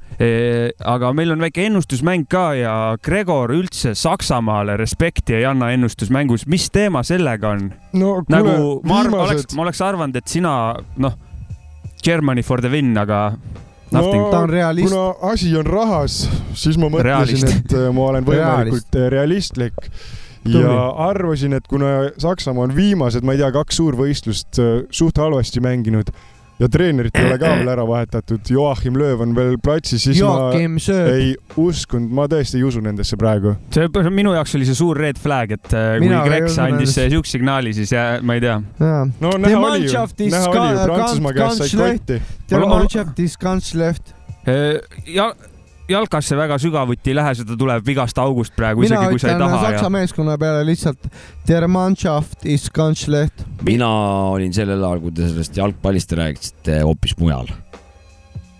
[0.94, 6.68] aga meil on väike ennustusmäng ka ja Gregor üldse Saksamaale respekti ei anna ennustusmängus, mis
[6.74, 7.68] teema sellega on?
[7.92, 10.54] no kuule nagu, ma arvan, oleks, viimased, ma oleks arvanud, et sina
[11.02, 11.18] noh,
[12.04, 13.32] Germany for the win, aga
[13.92, 14.88] nothing ta on realist.
[14.88, 16.18] kuna asi on rahas,
[16.54, 17.56] siis ma mõtlesin, Realist.
[17.56, 19.90] et äh, ma olen võimalikult äh, realistlik
[20.44, 20.72] ja
[21.08, 26.12] arvasin, et kuna Saksamaa on viimased, ma ei tea, kaks suurvõistlust äh, suht halvasti mänginud
[26.58, 30.76] ja treenerit ei ole ka veel ära vahetatud, Joachim Lööv on veel platsis, siis Joakim
[30.78, 31.08] ma sööb.
[31.14, 33.56] ei uskunud, ma tõesti ei usu nendesse praegu.
[33.74, 36.76] see minu jaoks oli see suur red flag, et äh, kui Mina Grex usu andis
[36.94, 37.08] nendesse.
[37.16, 38.60] siukse signaali, siis jää, ma ei tea.
[39.20, 42.22] no näha oli ju, näha oli ju, Prantsusmaa käest sai kotti.
[43.44, 44.14] Ganz schlecht.
[45.06, 45.32] ja
[45.88, 49.60] jalkasse väga sügavuti ei lähe, seda tuleb vigast august praegu, isegi kui sa ei taha
[49.66, 51.10] Saksa ja meeskonna peale lihtsalt
[51.48, 53.44] Der Mannschaft ist ganz schlecht.
[53.66, 53.90] mina
[54.32, 57.50] olin sellel ajal, kui te sellest jalgpallist rääkisite, hoopis mujal.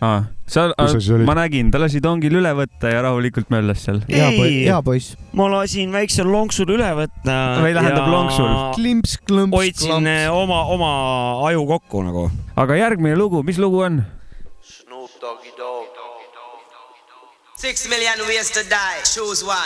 [0.04, 0.26] ah,.
[0.46, 1.24] sa olid?
[1.24, 4.02] ma nägin, ta lasi tongil üle võtta ja rahulikult möllas seal.
[4.08, 4.36] hea Ei.
[4.36, 5.14] poiss, hea poiss.
[5.32, 7.38] ma lasin väiksel lonksul üle võtta.
[7.64, 8.52] Või tähendab lonksul.
[8.76, 10.90] klimps, klõmps, hoidsin eh, oma, oma
[11.48, 12.28] aju kokku nagu.
[12.56, 14.02] aga järgmine lugu, mis lugu on?
[14.64, 15.73] Snoop Doggy Dogg.
[17.64, 19.00] Six million ways to die.
[19.04, 19.56] Choose one.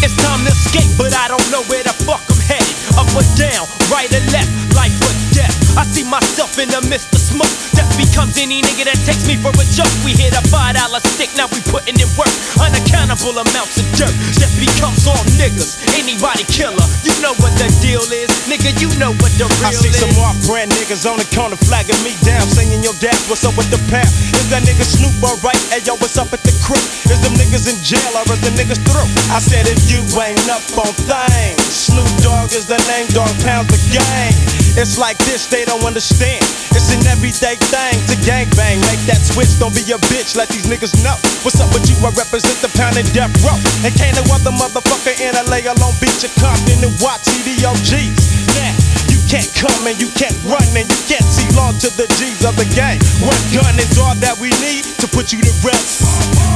[0.00, 2.74] It's time to escape, but I don't know where the fuck I'm headed.
[2.96, 5.59] Up or down, right or left, life or death.
[5.78, 7.50] I see myself in the midst of smoke.
[7.76, 9.90] Death becomes any nigga that takes me for a joke.
[10.02, 12.30] We hit a five dollar stick, now we putting in work.
[12.58, 14.12] Unaccountable amounts of dirt.
[14.38, 15.78] Death becomes all niggas.
[15.94, 18.30] Anybody killer, you know what the deal is.
[18.50, 19.78] Nigga, you know what the real is.
[19.78, 20.00] I see is.
[20.02, 23.54] some off brand niggas on the corner flagging me down, saying yo dad, what's up
[23.54, 24.10] with the pound?
[24.38, 25.60] Is that nigga Snoop alright?
[25.70, 26.82] Hey yo, what's up at the crib?
[27.06, 29.06] Is them niggas in jail or is the niggas through?
[29.30, 33.70] I said if you ain't up on things, Snoop Dogg is the name, dog pounds
[33.70, 34.34] the gang.
[34.78, 36.42] It's like this, they don't understand.
[36.70, 38.78] It's an everyday thing to gangbang.
[38.86, 41.18] Make that switch, don't be a bitch, let these niggas know.
[41.42, 41.98] What's up with you?
[42.06, 43.58] I represent the pound and death row.
[43.82, 48.54] And can't no other motherfucker in LA alone beat your Compton and watch CDOGs.
[48.54, 48.72] Now,
[49.10, 52.46] you can't come and you can't run and you can't see long to the G's
[52.46, 53.02] of the game.
[53.26, 56.06] One gun is all that we need to put you to rest.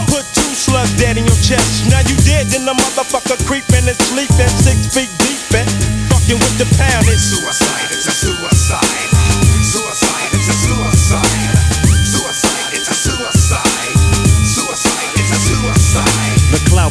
[0.06, 1.90] Put two slugs dead in your chest.
[1.90, 6.58] Now you dead, then the motherfucker creeping and sleeping six feet deep and fucking with
[6.58, 6.64] the
[7.18, 8.80] suicide, it's a suicide.
[9.62, 10.52] Suicide, it's a.
[10.52, 11.53] Suicide,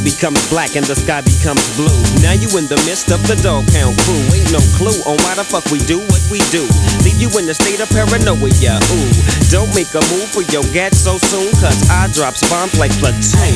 [0.04, 1.96] becomes black and the sky becomes blue.
[2.20, 4.20] Now you in the midst of the dog pound crew.
[4.36, 6.68] Ain't no clue on why the fuck we do what we do.
[7.08, 8.76] Leave you in a state of paranoia.
[8.92, 9.10] Ooh,
[9.48, 13.56] don't make a move for your gat so soon, cause I drop bombs like platoon.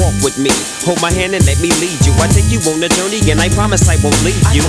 [0.00, 0.50] Walk with me,
[0.88, 2.16] hold my hand and let me lead you.
[2.16, 4.64] I take you on a journey and I promise I won't leave you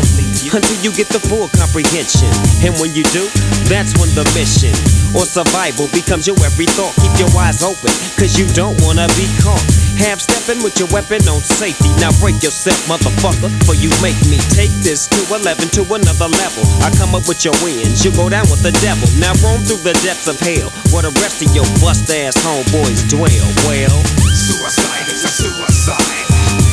[0.51, 2.29] until you get the full comprehension.
[2.59, 3.23] And when you do,
[3.71, 4.75] that's when the mission
[5.15, 6.93] or survival becomes your every thought.
[6.99, 9.63] Keep your eyes open, cause you don't wanna be caught.
[9.97, 11.89] Half stepping with your weapon on safety.
[11.97, 16.63] Now break yourself, motherfucker, for you make me take this to 11 to another level.
[16.81, 19.07] I come up with your wins, you go down with the devil.
[19.17, 23.07] Now roam through the depths of hell, where the rest of your bust ass homeboys
[23.09, 23.47] dwell.
[23.65, 23.97] Well,
[24.33, 26.25] Suicide, it's a suicide.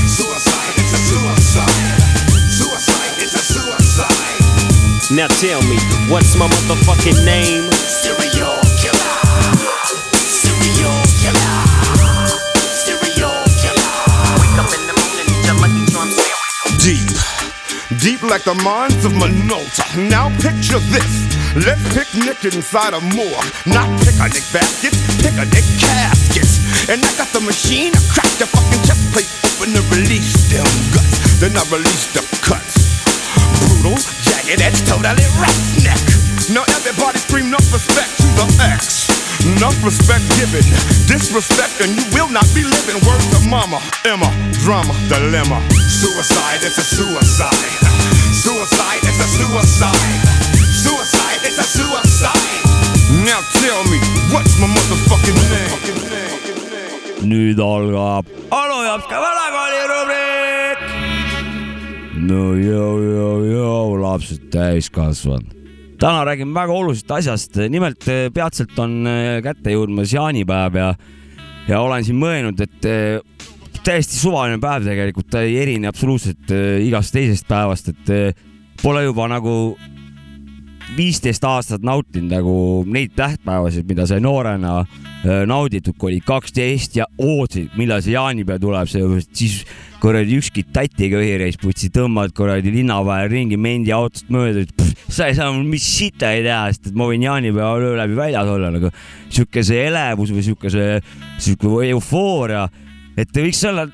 [0.09, 2.01] Suicide, it's a suicide.
[2.51, 5.17] Suicide, it's a suicide.
[5.17, 5.79] now tell me,
[6.11, 7.71] what's my motherfucking name?
[7.73, 8.66] Serial
[16.87, 17.19] Deep.
[17.99, 19.83] Deep like the mines of Minota.
[20.07, 21.27] Now picture this.
[21.59, 23.51] Let's picnic inside a morgue.
[23.67, 26.87] Not picnic baskets, picnic caskets.
[26.87, 30.63] And I got the machine, I crack the fucking chest plate open to release them
[30.95, 31.43] guts.
[31.43, 33.03] Then I release the cuts.
[33.67, 35.99] Brutal, jagged edge, totally roughneck.
[36.55, 39.06] Now everybody scream no respect to the X.
[39.45, 40.65] Enough respect given,
[41.07, 42.97] disrespect, and you will not be living.
[43.07, 44.31] Word to mama, Emma,
[44.65, 45.61] drama, dilemma.
[45.89, 47.53] Suicide, it's a suicide.
[48.33, 50.23] Suicide, it's a suicide.
[50.85, 52.63] Suicide, it's a suicide.
[53.25, 53.99] Now tell me,
[54.33, 56.27] what's my motherfucking name?
[57.27, 60.79] nüüd algab Anu Jopska vanakooli rubriik.
[62.29, 65.56] no jõu, jõu, jõu, lapsed täiskasvanud.
[66.01, 70.93] Täna räägime väga olulisest asjast, nimelt eh, peatselt on eh, kätte jõudmas jaanipäev ja,
[71.69, 73.51] ja olen siin mõelnud, et eh,
[73.87, 76.51] täiesti suvaline päev tegelikult, ta ei erine absoluutselt
[76.83, 78.43] igast teisest päevast, et
[78.83, 79.77] pole juba nagu
[80.95, 87.09] viisteist aastat nautinud nagu neid tähtpäevasid, mida sai noorena äh, nauditud, kui oli kaksteist ja
[87.19, 89.59] ootasid, millal see jaanipäev tuleb, sellepärast siis
[90.01, 94.67] kuradi ükski tati ka ühireis putsi, tõmbad kuradi linna vahel ringi mendi autost mööda,
[95.09, 98.19] sa ei saa mul mis sita ei tea, sest et ma võin jaanipäeval öö läbi
[98.19, 98.93] väljas olla nagu
[99.27, 101.01] sihuke see elevus või sihuke see,
[101.43, 102.67] sihuke eufooria,
[103.19, 103.89] et võiks olla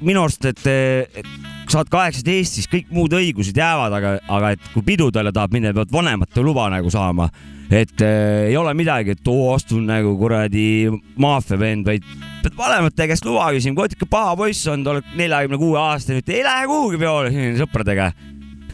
[0.00, 4.48] minu arust, et, et kui sa oled kaheksateist, siis kõik muud õigused jäävad, aga, aga
[4.56, 7.28] et kui pidudele tahab minna, pead vanemate luba nagu saama.
[7.70, 10.90] et äh, ei ole midagi, et oo, astun nagu kuradi
[11.22, 12.02] maffia vend, vaid
[12.42, 16.42] pead vanemate käest luba küsima, kui ikka paha poiss olnud, oled neljakümne kuue aastane, ei
[16.42, 17.30] lähe kuhugi peole
[17.60, 18.10] sõpradega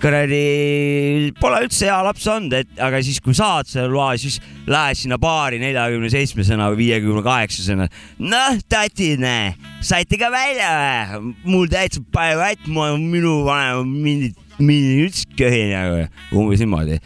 [0.00, 4.98] kuradi, pole üldse hea laps olnud, et aga siis, kui saad selle loa, siis lähed
[5.00, 7.88] sinna baari neljakümne seitsmesena või viiekümne kaheksasena.
[8.22, 9.54] noh, tatine,
[9.84, 11.34] saite ka välja või?
[11.44, 16.06] mul täitsa palju vatt, ma, minu vanem mind, mind üldse köhi nagu,
[16.36, 17.00] umbes niimoodi.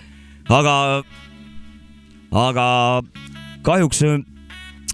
[0.49, 0.77] aga,
[2.47, 2.67] aga
[3.67, 4.03] kahjuks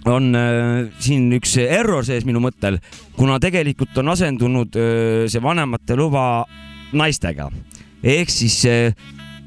[0.06, 2.78] on äh, siin üks error sees minu mõttel,
[3.16, 6.26] kuna tegelikult on asendunud äh, see vanemate luba
[6.96, 7.50] naistega
[8.04, 8.96] ehk siis äh,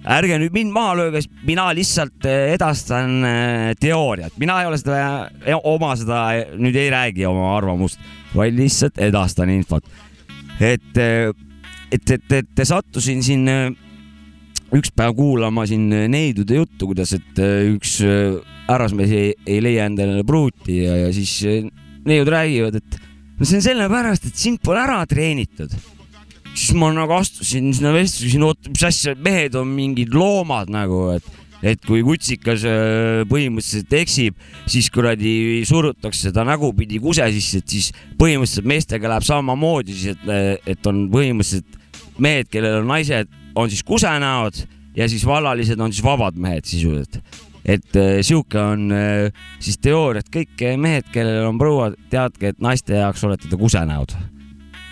[0.09, 4.79] ärge nüüd mind maha lööge, sest mina lihtsalt äh, edastan äh, teooriat, mina ei ole
[4.79, 5.01] seda,
[5.67, 6.23] oma seda,
[6.57, 8.01] nüüd ei räägi oma arvamust,
[8.35, 9.85] vaid lihtsalt edastan infot.
[10.59, 13.45] et, et, et, et sattusin siin
[14.75, 17.39] üks päev kuulama siin neidude juttu, kuidas, et
[17.71, 17.99] üks
[18.67, 21.39] härrasmees ei, ei leia endale pruuti ja, ja siis
[22.05, 22.99] neiud räägivad, et
[23.39, 25.73] no see on sellepärast, et sind pole ära treenitud
[26.55, 31.01] siis ma nagu astusin sinna vestlusse, küsisin, oot, mis asja, mehed on mingid loomad nagu,
[31.15, 31.27] et,
[31.73, 35.33] et kui kutsikas äh, põhimõtteliselt eksib, siis kuradi
[35.67, 41.05] surutakse ta nägupidi kuse sisse, et siis põhimõtteliselt meestega läheb samamoodi siis, et, et on
[41.13, 41.77] põhimõtteliselt
[42.19, 44.63] mehed, kellel on naised, on siis kusenäod
[44.97, 47.21] ja siis vallalised on siis vabad mehed sisuliselt.
[47.65, 52.61] et äh, sihuke on äh, siis teooria, et kõik mehed, kellel on prouad, teadke, et
[52.63, 54.15] naiste jaoks olete te kusenäod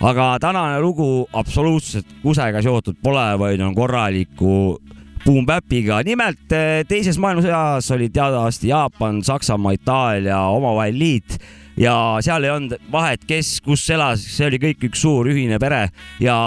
[0.01, 4.77] aga tänane lugu absoluutselt kusega seotud pole, vaid on korraliku
[5.25, 6.03] boom-bap'iga.
[6.05, 11.39] nimelt eh, teises maailmasõjas oli teatavasti Jaapan, Saksamaa, Itaalia omavahel liit
[11.77, 15.87] ja seal ei olnud vahet, kes kus elas, see oli kõik üks suur ühine pere
[16.21, 16.37] ja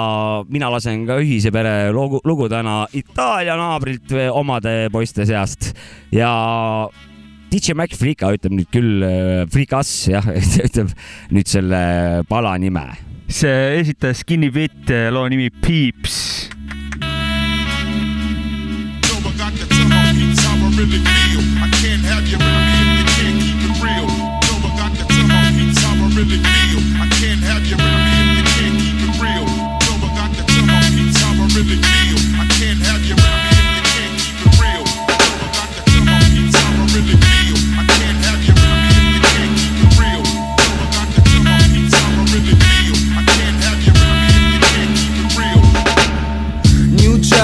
[0.48, 5.72] mina lasen ka ühise pere lugu, lugu täna Itaalia naabrilt või omade poiste seast.
[6.14, 6.30] Ja
[7.50, 9.06] DJ Mac Frika ütleb nüüd küll,
[9.50, 10.34] Frikas jah,
[10.70, 10.94] ütleb
[11.34, 11.84] nüüd selle
[12.30, 16.48] pala nime see esitas Skinny Bit, loo nimi Peeps.
[21.32, 21.59] New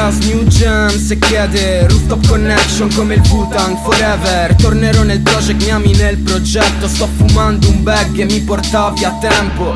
[0.06, 4.54] jazz, new jam, se chiede Rooftop connection come il Wu-Tang forever.
[4.54, 6.86] Tornerò nel project, mi ami nel progetto.
[6.86, 9.74] Sto fumando un bag e mi porta via tempo.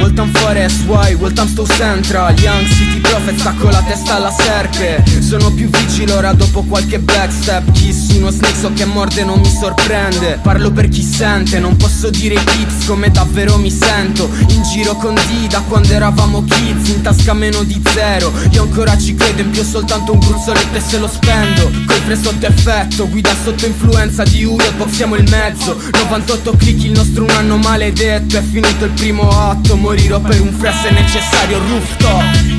[0.00, 1.14] Waltham Forest, why?
[1.14, 5.04] Waltham Stowe Central Young City Prophet sta con la testa alla serpe.
[5.20, 7.70] Sono più vigile ora dopo qualche backstep.
[7.72, 10.38] Kiss uno snake so che morde non mi sorprende.
[10.42, 14.28] Parlo per chi sente, non posso dire i tips come davvero mi sento.
[14.48, 18.32] In giro con D da quando eravamo kids In tasca meno di zero.
[18.50, 21.70] Io ancora ci credo in più soltanto un gruzzoletto e se lo spendo.
[21.86, 25.76] Col sotto effetto, guida sotto influenza di Uriel Boxiamo il mezzo.
[25.92, 28.36] 98 click il nostro un anno maledetto.
[28.36, 32.55] È finito il primo atto Morirò per un fresh è necessario rooftop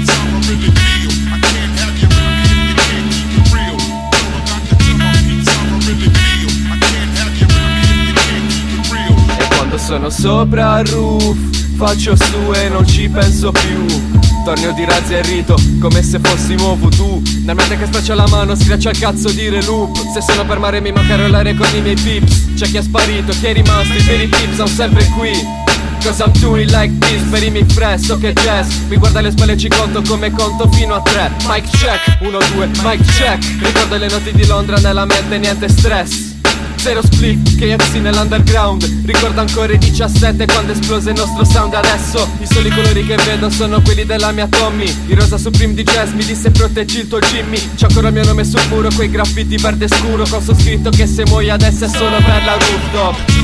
[9.40, 13.86] E quando sono sopra il roof Faccio su e non ci penso più.
[14.44, 17.22] Tornio di razzi e rito come se fossimo voodoo.
[17.44, 20.82] Nel mente che straccia la mano schiaccia il cazzo dire loop Se sono per mare
[20.82, 22.54] mi manca rollare con i miei pips.
[22.56, 25.57] C'è chi è sparito, chi è rimasto, i veri tips sono sempre qui
[26.02, 28.68] Cause I'm doing like this per i miei fresh, so che jazz?
[28.88, 31.32] Mi guarda alle spalle e ci conto come conto fino a tre.
[31.48, 33.44] Mic check, 1, 2, mic check.
[33.62, 36.36] Ricordo le notti di Londra nella mente, niente stress.
[36.78, 39.02] Zero split, KFC nell'underground.
[39.06, 41.74] Ricordo ancora i 17 quando esplose il nostro sound.
[41.74, 44.86] Adesso i soli colori che vedo sono quelli della mia Tommy.
[45.08, 48.24] Il rosa supreme di jazz mi disse proteggi il tuo Jimmy C'è ancora il mio
[48.24, 50.26] nome sul muro, quei graffiti verde scuro.
[50.30, 53.38] Con su scritto che se muoio adesso è solo per la rooftop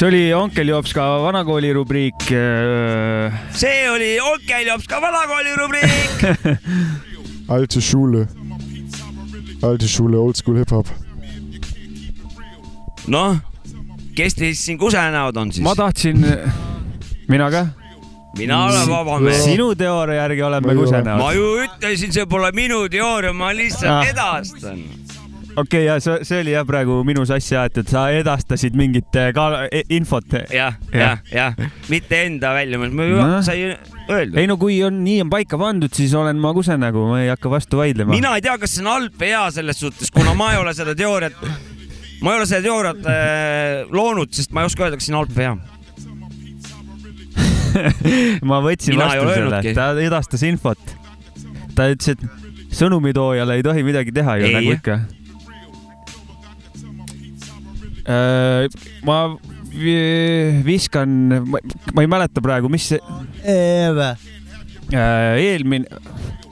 [0.00, 2.14] see oli Onkel Jopska vanakooli rubriik.
[3.52, 5.90] see oli Onkel Jopska vanakooli rubriik.
[7.54, 8.26] Alte Schule.
[9.62, 10.86] Alte Schule, old school hip-hop.
[13.10, 13.36] noh,
[14.14, 15.64] kes teist siin kusenäod on siis?
[15.64, 16.20] ma tahtsin,
[17.28, 17.64] mina ka.
[18.38, 19.42] mina olen vaba mees.
[19.44, 21.32] sinu teooria järgi oleme kusenäod ma.
[21.34, 24.06] ju ütlesin, see pole minu teooria, ma lihtsalt Ah.
[24.12, 24.78] edastan.
[25.60, 29.30] Okei okay,, ja see, see oli jah praegu minu sassi aetud, sa edastasid mingit eh,
[29.36, 30.36] ka e- infot.
[30.52, 31.58] jah, jah, jah,
[31.92, 33.40] mitte enda välja, ma ju Noh.
[33.46, 33.58] sai
[34.10, 34.38] öeldud.
[34.40, 37.52] ei no kui on nii on paika pandud, siis olen ma kusenägu, ma ei hakka
[37.52, 38.14] vastu vaidlema.
[38.14, 40.74] mina ei tea, kas see on halb või hea selles suhtes, kuna ma ei ole
[40.76, 41.36] seda teooriat,
[42.24, 45.22] ma ei ole seda teooriat äh, loonud, sest ma ei oska öelda, kas see on
[45.22, 45.58] halb või hea.
[48.50, 50.94] ma võtsin Mina vastu selle ta edastas infot.
[51.76, 54.54] ta ütles, et sõnumitoojale ei tohi midagi teha ju Ei.
[54.58, 54.98] nagu ikka.
[59.06, 59.18] Ma
[59.70, 61.12] vi- viskan,
[61.50, 63.00] ma ei mäleta praegu, mis see
[63.44, 64.14] Eve.
[64.90, 65.86] äh, eelmine,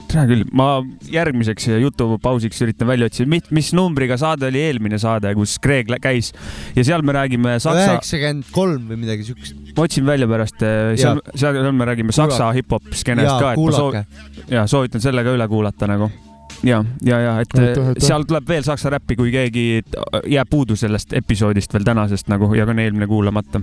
[0.09, 0.79] tea küll, ma
[1.11, 5.57] järgmiseks jutupausiks üritan välja otsida, mis, mis numbriga saade oli eelmine saade, kus
[5.91, 6.31] lä- käis
[6.77, 9.59] ja seal me räägime saksa, üheksakümmend kolm või midagi siukest.
[9.75, 10.57] ma otsin välja pärast,
[10.97, 15.01] seal, seal seal me räägime saksa hip-hop skeenest ka, et ma soo- kuulake., ja soovitan
[15.03, 16.09] selle ka üle kuulata nagu.
[16.63, 18.03] ja, ja, ja et Aitäh, aitäh.
[18.03, 19.65] seal tuleb veel saksa räppi, kui keegi
[20.31, 23.61] jääb puudu sellest episoodist veel tänasest nagu ja ka on eelmine kuulamata.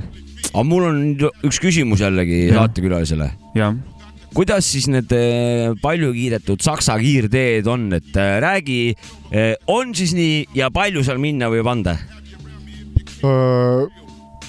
[0.53, 1.03] aga mul on
[1.47, 3.31] üks küsimus jällegi saatekülalisele.
[4.37, 8.81] kuidas siis need eh, palju kiidetud saksa kiirteed on, et eh, räägi,
[9.73, 11.97] on siis nii ja palju seal minna võib anda?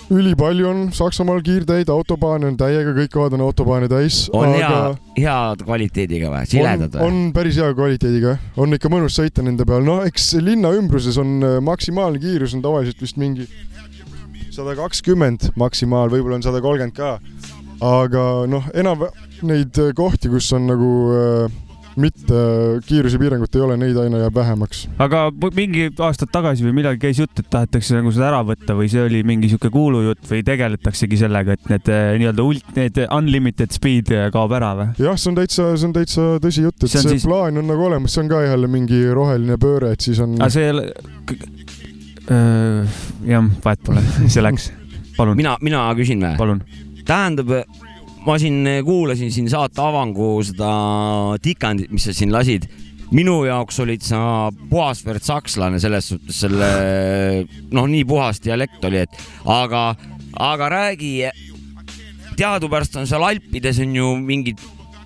[0.08, 4.22] Ülipalju on Saksamaal kiirteid, autobaane on täiega, kõik kohad on autobaane täis.
[4.32, 4.78] on hea,
[5.17, 7.08] hea kvaliteediga või, siledad on, või?
[7.08, 11.38] on päris hea kvaliteediga, on ikka mõnus sõita nende peal, noh, eks linna ümbruses on
[11.43, 13.50] äh, maksimaalne kiirus on tavaliselt vist mingi
[14.56, 17.17] sada kakskümmend maksimaal, võib-olla on sada kolmkümmend ka.
[17.84, 19.10] aga noh, enam
[19.43, 21.66] neid kohti, kus on nagu äh,
[22.02, 22.42] mitte
[22.88, 24.84] kiirusepiirangut ei ole, neid aina jääb vähemaks.
[25.02, 25.24] aga
[25.56, 29.04] mingi aastad tagasi või millalgi käis jutt, et tahetakse nagu seda ära võtta või see
[29.06, 34.12] oli mingi sihuke kuulujutt või tegeletaksegi sellega, et need eh, nii-öelda ult-, need unlimited speed
[34.16, 34.90] eh, kaob ära või?
[35.04, 37.30] jah, see on täitsa, see on täitsa tõsi jutt, et See see, siis- siis...
[37.30, 40.36] plaan on nagu olemas, see on ka jälle mingi roheline pööre, et siis on.
[40.40, 40.88] aga see ei ole,
[43.28, 44.70] jah, vahet pole, see läks,
[45.18, 46.36] palun, mina, mina küsin või?
[46.40, 46.64] palun.
[47.08, 47.54] tähendab,
[48.28, 50.70] ma siin kuulasin siin saate avangu seda
[51.44, 52.68] tikandit, mis sa siin lasid.
[53.16, 56.68] minu jaoks olid sa puhasverd sakslane selles suhtes selle,
[57.72, 59.94] noh, nii puhas dialekt oli, et aga,
[60.36, 61.13] aga räägi,
[62.36, 64.60] teadupärast on seal Alpides on ju mingid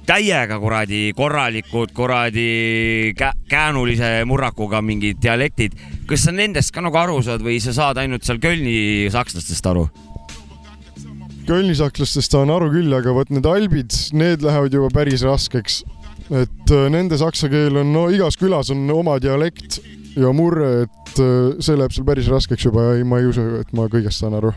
[0.09, 5.77] täiega kuradi korralikud kuradi kä käänulise murrakuga mingid dialektid.
[6.05, 9.85] kas sa nendest ka nagu aru saad või sa saad ainult seal Kölni sakslastest aru?
[11.47, 15.81] Kölni sakslastest saan aru küll, aga vot need albid, need lähevad juba päris raskeks.
[16.31, 19.81] et äh, nende saksa keel on, no igas külas on oma dialekt
[20.15, 23.43] ja murre, et äh, see läheb seal päris raskeks juba ja ei, ma ei usu,
[23.59, 24.53] et ma kõigest saan aru.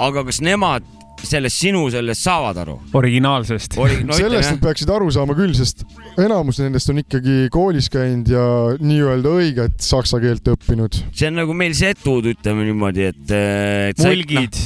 [0.00, 0.86] aga kas nemad
[1.28, 2.76] sellest sinu sellest saavad aru?
[3.00, 3.78] originaalsest.
[3.80, 5.84] Ori-, no sellest nad peaksid aru saama küll, sest
[6.20, 8.46] enamus nendest on ikkagi koolis käinud ja
[8.80, 11.00] nii-öelda õiget saksa keelt õppinud.
[11.12, 13.36] see on nagu meil setud, ütleme niimoodi, et,
[13.90, 14.60] et mulgid,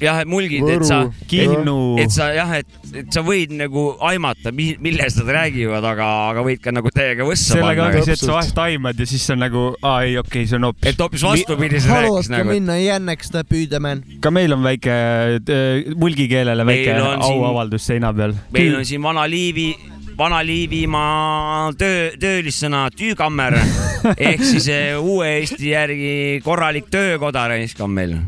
[0.00, 4.52] jah, et mulgid, et sa, Kinnu, et sa jah, et, et sa võid nagu aimata,
[4.54, 8.06] millest nad räägivad, aga, aga võid ka nagu täiega võssa sellega panna ongi.
[8.06, 10.68] see, et sa vahest aimad ja siis on nagu, aa ei, okei okay,, see on
[10.68, 10.90] hoopis.
[10.92, 13.96] et hoopis vastupidi see rääkis nagu, minna jänneks püüdema?
[14.22, 18.36] ka meil on väike äh, mulgikeelele väike on siin- auavaldus seina peal.
[18.54, 19.70] meil on siin vana Liivi,
[20.18, 23.58] vana Liivimaa töö, töölissõna tüükammer
[24.30, 28.18] ehk siis eh, uue Eesti järgi korralik töökoda raisk on meil.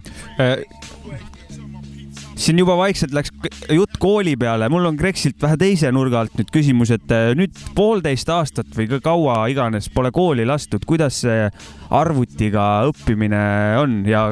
[2.38, 3.32] Siin juba vaikselt läks
[3.74, 7.56] jutt kooli peale, mul on Grexilt vähe teise nurga alt nüüd küsimus, et äh, nüüd
[7.74, 11.48] poolteist aastat või ka kaua iganes pole kooli lastud, kuidas see
[11.90, 13.42] arvutiga õppimine
[13.80, 14.28] on ja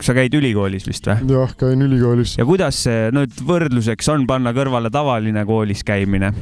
[0.00, 1.36] sa käid ülikoolis vist või?
[1.36, 2.38] jah, käin ülikoolis.
[2.40, 6.32] ja kuidas see nüüd võrdluseks on panna kõrvale tavaline koolis käimine?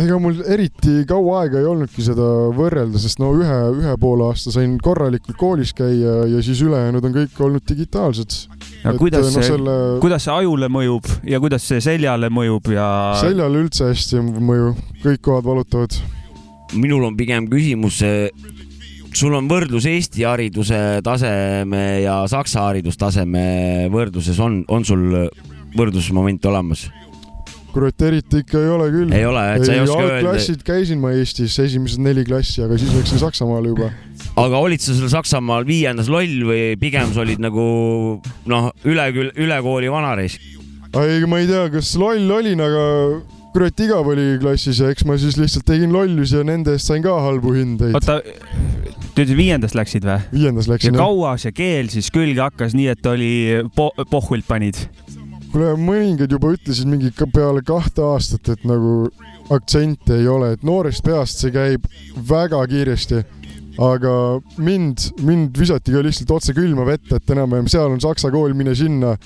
[0.00, 4.52] Ega mul eriti kaua aega ei olnudki seda võrrelda, sest no ühe, ühe poole aasta
[4.54, 8.38] sain korralikult koolis käia ja siis ülejäänud on kõik olnud digitaalsed.
[8.84, 12.88] no kuidas no, see, selle kuidas see ajule mõjub ja kuidas see seljale mõjub ja
[13.22, 14.74] seljale üldse hästi ei mõju,
[15.04, 15.96] kõik kohad valutavad.
[16.74, 18.02] minul on pigem küsimus,
[19.14, 25.06] sul on võrdlus Eesti hariduse taseme ja Saksa haridustaseme võrdluses on, on sul
[25.78, 26.88] võrdlusmoment olemas?
[27.74, 29.12] kurat, eriti ikka ei ole küll.
[29.14, 32.78] Ei ole, et sa ei oska öelda- algklassid käisin ma Eestis, esimesed neli klassi, aga
[32.78, 33.90] siis läksin Saksamaale juba.
[34.40, 37.66] aga olid sa seal Saksamaal viiendas loll või pigem sa olid nagu
[38.50, 40.38] noh, üle küll, üle kooli vanareis?
[40.94, 42.84] ei, ma ei tea, kas loll olin, aga
[43.54, 47.02] kurat, igav oli klassis ja eks ma siis lihtsalt tegin lollusi ja nende eest sain
[47.04, 47.94] ka halbu hindeid.
[47.94, 50.18] oota, te ütlesite viiendast läksid või?
[50.32, 51.04] viiendas ja läksin jah.
[51.04, 53.32] kaua see keel siis külge hakkas, nii et oli
[53.76, 54.78] po-, pohvilt panid?
[55.54, 59.06] kuule, mõningad juba ütlesid mingi ka peale kahte aastat, et nagu
[59.54, 61.86] aktsenti ei ole, et noorest peast see käib
[62.28, 63.22] väga kiiresti.
[63.74, 68.54] aga mind, mind visati ka lihtsalt otse külma vette, et enam-vähem seal on saksa kool,
[68.54, 69.16] mine sinna.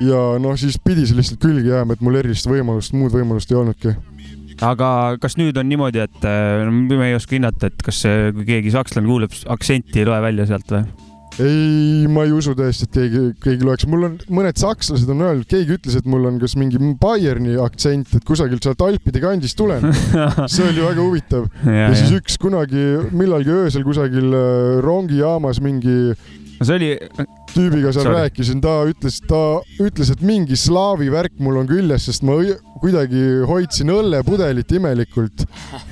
[0.00, 3.60] ja noh, siis pidi see lihtsalt külge jääma, et mul erilist võimalust, muud võimalust ei
[3.60, 3.94] olnudki.
[4.60, 4.88] aga
[5.20, 9.08] kas nüüd on niimoodi, et äh, me ei oska hinnata, et kas kui keegi sakslane
[9.08, 11.01] kuuleb, aktsenti ei loe välja sealt või?
[11.40, 15.48] ei, ma ei usu tõesti, et keegi, keegi loeks, mul on mõned sakslased on öelnud,
[15.48, 19.86] keegi ütles, et mul on kas mingi Bayerni aktsent, et kusagilt sealt Alpide kandist tulen.
[20.52, 21.48] see oli väga huvitav.
[21.64, 22.84] Ja, ja siis üks kunagi
[23.16, 26.14] millalgi öösel kusagil äh, rongijaamas mingi
[26.66, 26.90] see oli
[27.52, 28.18] tüübiga seal Sorry.
[28.24, 29.40] rääkisin, ta ütles, ta
[29.82, 32.38] ütles, et mingi slaavi värk mul on küljes, sest ma
[32.82, 35.44] kuidagi hoidsin õllepudelit imelikult.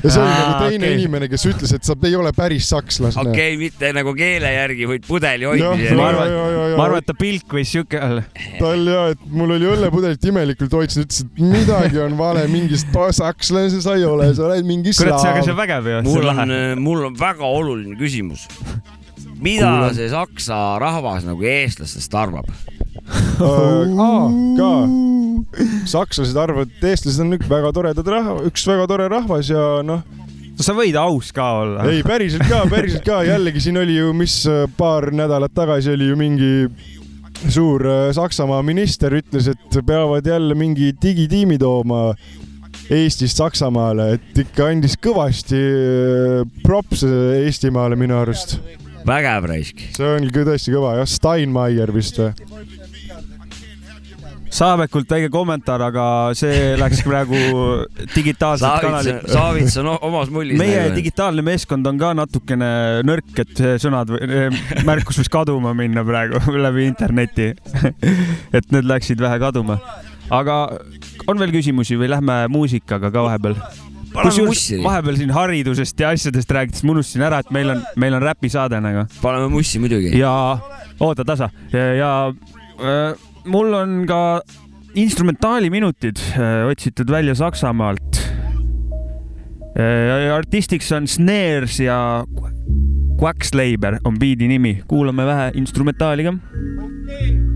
[0.02, 0.96] ja see oli nagu teine okei.
[0.98, 4.88] inimene, kes ütles, et sa ei ole päris sakslane okei okay,, mitte nagu keele järgi,
[4.90, 6.24] vaid pudeli hoidmise ma järgi.
[6.24, 8.24] arvan- ma arvan, et ta pilk võis siuke olla.
[8.58, 12.90] tal ja, et mul oli õllepudelit imelikult hoidsin, ütles, et midagi on vale, mingist
[13.20, 15.62] sakslane sa ei ole, sa oled mingi kurat, see, aga see on slaav.
[15.62, 18.48] vägev ju, mul on mul on väga oluline küsimus.
[19.40, 19.94] Mida Kuulan.
[19.96, 22.48] see saksa rahvas nagu eestlastest arvab?
[23.40, 24.24] aa,
[24.58, 24.72] ka.
[25.90, 30.04] sakslased arvavad, et eestlased on üks väga toredad rahva, üks väga tore rahvas ja noh,
[30.60, 31.86] sa võid aus ka olla.
[31.90, 36.10] ei päriselt ka, päriselt ka, jällegi siin oli ju, mis äh, paar nädalat tagasi oli
[36.10, 36.52] ju mingi
[37.48, 42.10] suur äh, Saksamaa minister ütles, et peavad jälle mingi digitiimi tooma
[42.90, 48.58] Eestist Saksamaale, et ikka andis kõvasti äh, props Eestimaale minu arust.
[49.06, 49.82] Vägev raisk.
[49.96, 52.32] see on ikka tõesti kõva jah, Steinmeier vist või?
[54.50, 57.38] Saabekult väike kommentaar, aga see läks praegu
[58.16, 59.28] digitaalselt kanalit.
[59.30, 60.58] Saavits on omas mullis.
[60.58, 62.70] meie digitaalne meeskond on ka natukene
[63.06, 64.10] nõrk, et sõnad,
[64.88, 67.52] märkus võis kaduma minna praegu läbi interneti.
[68.56, 69.78] et need läksid vähe kaduma.
[70.34, 70.58] aga
[71.30, 73.56] on veel küsimusi või lähme muusikaga ka vahepeal?
[74.14, 74.78] Mussi.
[74.82, 78.80] vahepeal siin haridusest ja asjadest rääkides ma unustasin ära, et meil on, meil on räpisaade
[78.82, 79.06] nagu.
[79.22, 80.12] paneme mussi muidugi.
[80.18, 80.32] ja
[81.00, 82.12] oota tasa ja, ja
[82.80, 84.40] äh, mul on ka
[84.98, 88.22] instrumentaaliminutid äh, otsitud välja Saksamaalt
[89.78, 90.34] äh,.
[90.34, 92.24] artistiks on Snares ja
[93.20, 96.32] Quackslaber on biidi nimi, kuulame vähe instrumentaali ka.
[97.10, 97.49] Thank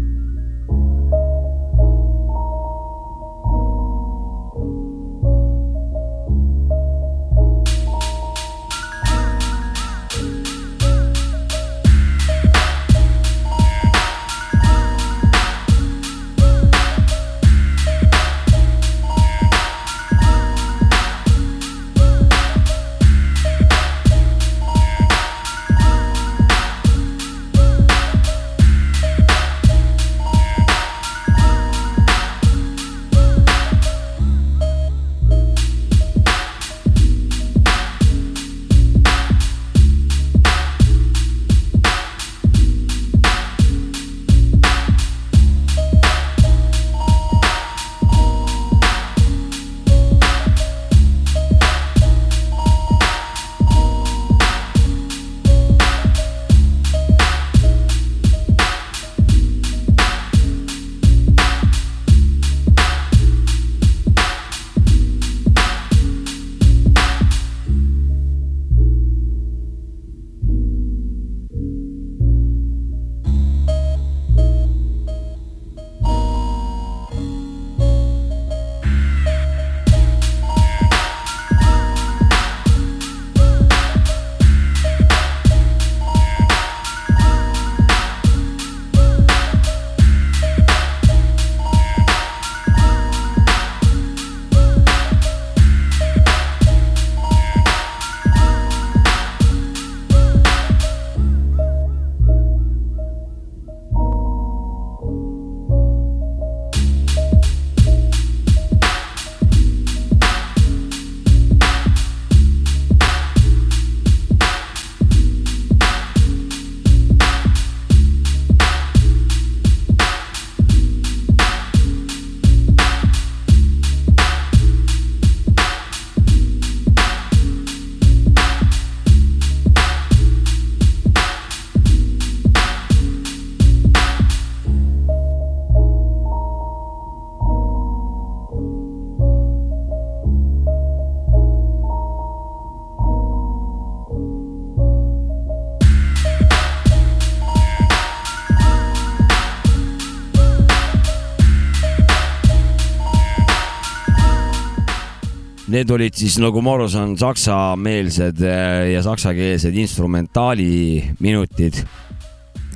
[155.74, 161.80] Need olid siis, nagu ma aru saan, saksameelsed äh, ja saksakeelsed instrumentaali minutid.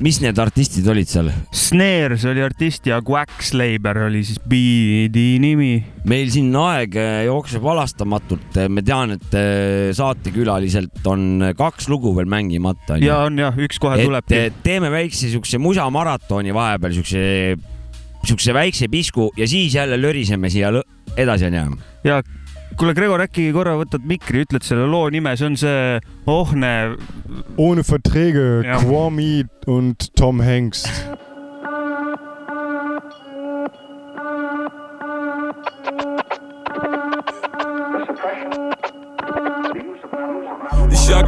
[0.02, 1.28] mis need artistid olid seal?
[1.54, 5.76] Snares oli artist ja Quackslaber oli siis biidi nimi.
[6.10, 12.26] meil siin aeg äh, jookseb halastamatult, me tean, et äh, saatekülaliselt on kaks lugu veel
[12.26, 12.98] mängimata.
[12.98, 14.34] ja on jah, üks kohe tuleb.
[14.66, 17.22] teeme väikse siukse musamaratoni vahepeal, siukse,
[18.24, 20.74] siukse väikse pisku ja siis jälle löriseme siia
[21.14, 21.78] edasi onju.
[22.10, 22.22] ja
[22.78, 26.00] kuule, Gregor, äkki korra võtad mikri, ütled selle loo nime, see on see
[26.30, 26.72] Ohne.
[27.58, 28.78] Ohne Verträge, Ja.
[28.84, 30.84] Kwame und Tom Hanks.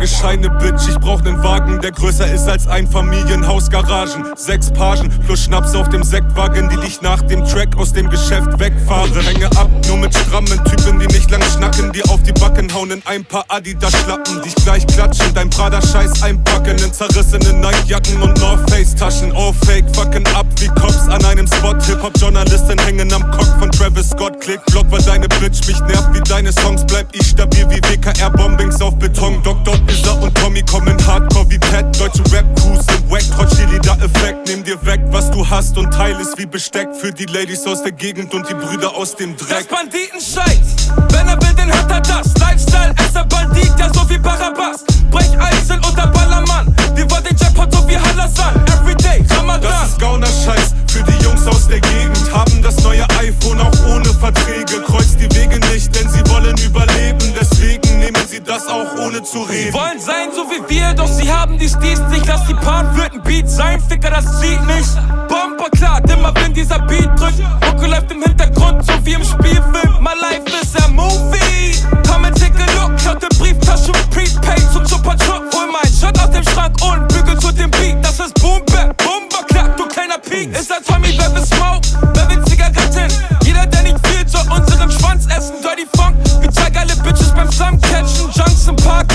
[0.03, 4.24] Ich jage Scheine, Bitch, ich brauch nen Wagen, der größer ist als ein Familienhaus, Garagen.
[4.34, 8.59] Sechs Pagen plus Schnaps auf dem Sektwagen, die dich nach dem Track aus dem Geschäft
[8.59, 9.12] wegfahren.
[9.20, 12.90] Hänge ab, nur mit strammen Typen, die nicht lang schnacken, die auf die Backen hauen
[12.92, 18.70] in ein paar Adidas-Schlappen, dich gleich klatschen, dein Prada-Scheiß einpacken in zerrissenen Nike-Jacken und North
[18.70, 19.32] Face-Taschen.
[19.32, 21.76] All fake, fucken ab wie Cops an einem Spot.
[21.78, 24.40] Hip-Hop-Journalisten hängen am Cock von Travis Scott.
[24.40, 26.86] Klick, Block, weil deine Bitch mich nervt wie deine Songs.
[26.86, 29.42] Bleib ich stabil wie WKR-Bombings auf Beton.
[29.42, 29.74] Dr.
[29.91, 31.84] Isar und Tommy kommen hardcore wie Ted.
[31.99, 34.49] Deutsche Rap-Crews sind wack, trotz Cheerleader-Effekt.
[34.49, 36.88] Nimm dir weg, was du hast und teil es wie Besteck.
[37.01, 39.49] Für die Ladies aus der Gegend und die Brüder aus dem Dreck.
[39.49, 42.32] Das Banditenscheiß, wenn er will, dann hat er das.
[42.38, 44.84] Lifestyle, ist er Bandit, ja so wie Barabbas.
[45.11, 48.55] Brech Eisel unter Ballermann, die wollen den Jackpot so wie Hallasan.
[48.66, 49.62] Everyday, Ramadan.
[49.62, 52.32] Das ist Gauner-Scheiß für die Jungs aus der Gegend.
[52.32, 54.80] Haben das neue iPhone auch ohne Verträge.
[54.86, 57.34] Kreuzt die Wege nicht, denn sie wollen überleben.
[57.38, 57.89] Deswegen
[58.31, 59.74] sie das auch ohne zu Sie reden.
[59.74, 62.26] wollen sein so wie wir, doch sie haben die Steeds nicht.
[62.26, 64.89] Lass die Part wird ein Beat sein, Ficker, das zieht nicht.
[65.28, 67.41] Bomber klar, immer wenn dieser Beat drückt.
[67.66, 70.01] Mucke läuft im Hintergrund, so wie im Spielfilm.
[70.01, 71.74] My life is a movie.
[72.07, 75.43] Come and take a look, klaute Brieftasche mit Prepaid zum Supertruck.
[75.53, 77.97] Hol mein Shot aus dem Schrank und bügel zu dem Beat.
[78.03, 80.57] Das ist Boom Bap, Bomber klar, du kleiner Peak.
[80.57, 81.81] Ist ein Tommy, wer will Smoke,
[82.14, 83.12] wer will Zigaretten?
[83.43, 85.57] Jeder, der nicht viel, soll unseren Schwanz essen.
[85.62, 89.09] Dirty Funk, wir zeigen alle Bitches happens, I'm catching junks and pockets.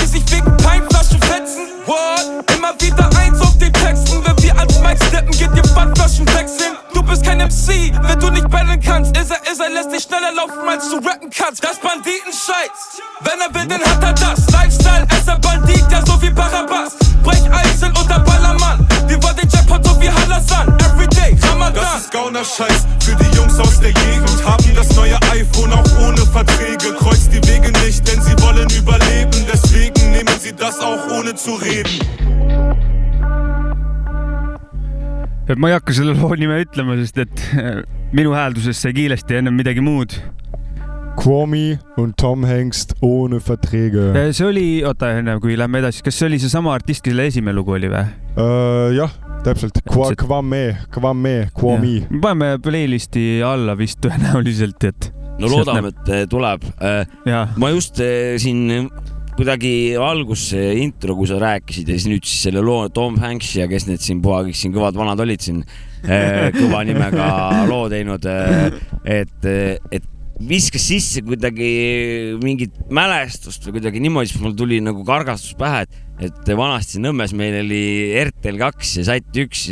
[7.16, 9.16] Bist kein MC, wenn du nicht battlen kannst.
[9.16, 11.64] Ist er, ist er, lässt dich schneller laufen, als du rappen kannst.
[11.64, 13.00] Das Banditenscheiß.
[13.20, 14.46] Wenn er will, dann hat er das.
[14.50, 16.96] Lifestyle, ist er Bandit, ja so wie Barabbas.
[17.22, 18.86] Brech Eisel unter Ballermann.
[19.08, 20.68] Die wollen den Jackpot so wie Hallasan.
[20.80, 21.74] Everyday, Ramadan.
[21.74, 24.44] Das ist Gauner-Scheiß für die Jungs aus der Gegend.
[24.44, 26.94] Haben das neue iPhone auch ohne Verträge.
[26.98, 29.46] Kreuzt die Wege nicht, denn sie wollen überleben.
[29.50, 32.25] Deswegen nehmen sie das auch ohne zu reden.
[35.46, 37.82] Et ma ei hakka selle loo nime ütlema, sest et äh,
[38.16, 40.16] minu häälduses sai kiiresti ennem midagi muud.
[41.16, 44.10] Kwame und Tom Hanks ohne Verträge.
[44.36, 47.72] see oli, oota enne kui lähme edasi, kas see oli seesama artist, kelle esimene lugu
[47.78, 48.04] oli või?
[48.36, 49.14] Äh, jah,
[49.46, 49.80] täpselt.
[49.88, 51.94] Kwame, Kwame, Kwame.
[52.20, 55.10] paneme playlisti alla vist tõenäoliselt, et.
[55.40, 56.68] no loodame, et tuleb.
[57.56, 58.02] ma just
[58.42, 58.90] siin
[59.36, 59.70] kuidagi
[60.00, 63.68] algus see intro, kui sa rääkisid ja siis nüüd siis selle loo Tom Hanks ja
[63.68, 67.28] kes need siin puha kõik siin kõvad vanad olid siin eh, kõva nimega
[67.68, 68.24] loo teinud,
[69.04, 69.48] et,
[69.92, 71.68] et viskas sisse kuidagi
[72.42, 77.34] mingit mälestust või kuidagi niimoodi, siis mul tuli nagu kargastus pähe, et, et vanasti Nõmmes
[77.36, 77.82] meil oli
[78.22, 79.66] RTL kaks ja Sat üks,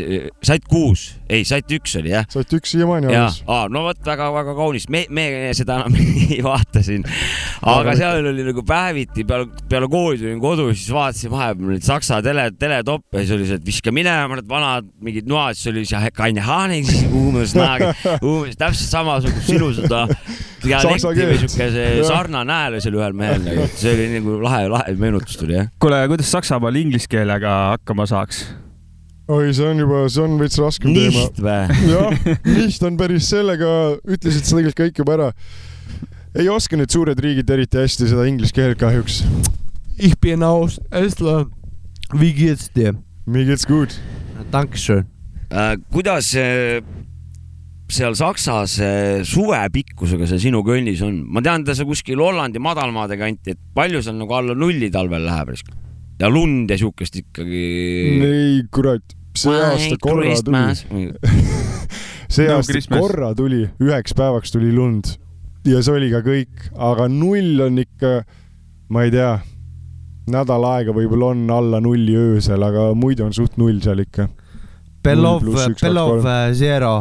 [0.45, 2.27] Sat kuus, ei Sat üks oli jah.
[2.33, 3.41] Sat üks siiamaani alles.,
[3.73, 5.27] no vot väga-väga kaunis, me, me
[5.57, 5.97] seda enam
[6.35, 7.07] ei vaata siin.
[7.65, 12.21] aga seal oli nagu päeviti peale, peale kooli tulin kodu, siis vaatasin vahepeal neid saksa
[12.25, 15.87] tele, teletoppe ja siis oli see, et viska minema need vanad mingid noad, siis oli
[15.89, 17.89] see Kaine Haaning, siis umbes naag,
[18.21, 21.45] umbes täpselt samasugust ilusat Saksa dialekti või keelt.
[21.45, 22.09] siuke see Jah.
[22.09, 25.71] sarnane hääl oli seal ühel mehel nagu, see oli nagu lahe, lahe meenutus tuli jah.
[25.83, 28.45] kuule, kuidas Saksamaal inglise keelega hakkama saaks?
[29.29, 31.59] oi, see on juba, see on veits raskem Nicht teema vä?.
[31.93, 32.27] jah,
[32.59, 33.71] nicht on päris sellega,
[34.05, 35.31] ütlesid sa tegelikult kõik juba ära.
[36.35, 39.23] ei oska need suured riigid eriti hästi seda inglise keelt kahjuks.
[39.97, 41.53] Ich bin aus Estland.
[42.13, 42.97] Wie geht's dir?
[43.27, 43.95] Mir geht's gut.
[44.51, 45.07] Dankeschön.
[45.51, 46.83] Äh, kuidas äh,
[47.91, 51.19] seal Saksas äh, suvepikkusega see sinu könnis on?
[51.29, 55.27] ma tean, ta seal kuskil Hollandi madalmaade kanti, et palju seal nagu alla nulli talvel
[55.27, 55.75] läheb risk-
[56.21, 57.65] ja lund ja siukest ikkagi.
[58.25, 61.09] ei kurat, see aasta korra tuli.
[62.35, 63.01] see No aasta Christmas.
[63.03, 65.17] korra tuli, üheks päevaks tuli lund
[65.69, 68.15] ja see oli ka kõik, aga null on ikka,
[68.95, 69.35] ma ei tea,
[70.31, 74.29] nädal aega võib-olla on alla nulli öösel, aga muidu on suht null seal ikka.
[75.05, 75.43] Belov
[75.83, 76.25] Belov
[76.57, 76.95] Zero.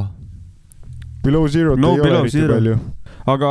[1.24, 2.78] Below Zero't no ei ole below eriti zero palju.
[3.34, 3.49] aga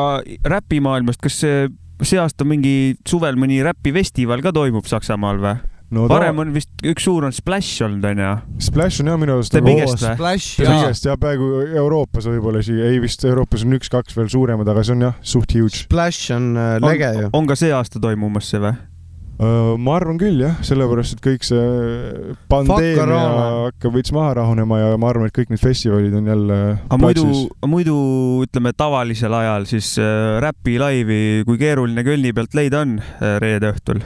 [0.56, 1.68] räpimaailmast, kas see
[2.02, 5.54] see aasta mingi suvel mõni räpifestival ka toimub Saksamaal või?
[5.92, 8.28] no varem on vist üks suur on Splash olnud onju.
[8.64, 10.14] Splash on jah minu arust The nagu- biggest või?
[10.16, 11.50] Splash The ja biggest ja peaaegu
[11.82, 15.52] Euroopas võib-olla isegi, ei vist Euroopas on üks-kaks veel suuremad, aga see on jah, suht
[15.52, 15.82] huge.
[15.84, 17.28] Splash on äh, lege ju.
[17.36, 18.72] on ka see aasta toimumas see või?
[19.42, 23.18] Ma arvan küll jah, sellepärast et kõik see pandeemia
[23.68, 27.26] hakkab veits maha rahunema ja ma arvan, et kõik need festivalid on jälle aga muidu
[27.72, 27.96] muidu
[28.46, 33.72] ütleme tavalisel ajal siis äh, räpi laivi, kui keeruline Kölni pealt leida on äh, reede
[33.72, 34.04] õhtul?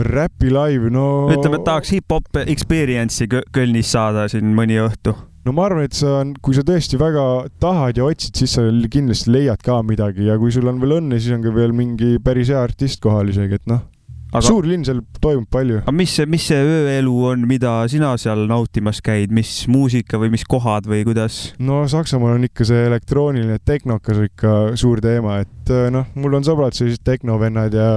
[0.00, 5.16] Räpi live, no ütleme, et tahaks hip-hop experience'i Kö- Kölnis saada siin mõni õhtu.
[5.48, 7.24] no ma arvan, et sa, kui sa tõesti väga
[7.62, 11.18] tahad ja otsid, siis sa kindlasti leiad ka midagi ja kui sul on veel õnne,
[11.18, 13.88] siis on ka veel mingi päris hea artist kohal isegi, et noh
[14.30, 15.80] Aga- aga..., suur linn, seal toimub palju.
[15.82, 20.30] aga mis see, mis see ööelu on, mida sina seal nautimas käid, mis muusika või
[20.36, 21.40] mis kohad või kuidas?
[21.58, 26.46] no Saksamaal on ikka see elektrooniline tehnokas ikka suur teema, et äh, noh, mul on
[26.46, 27.88] sõbrad sellised tehnovennad ja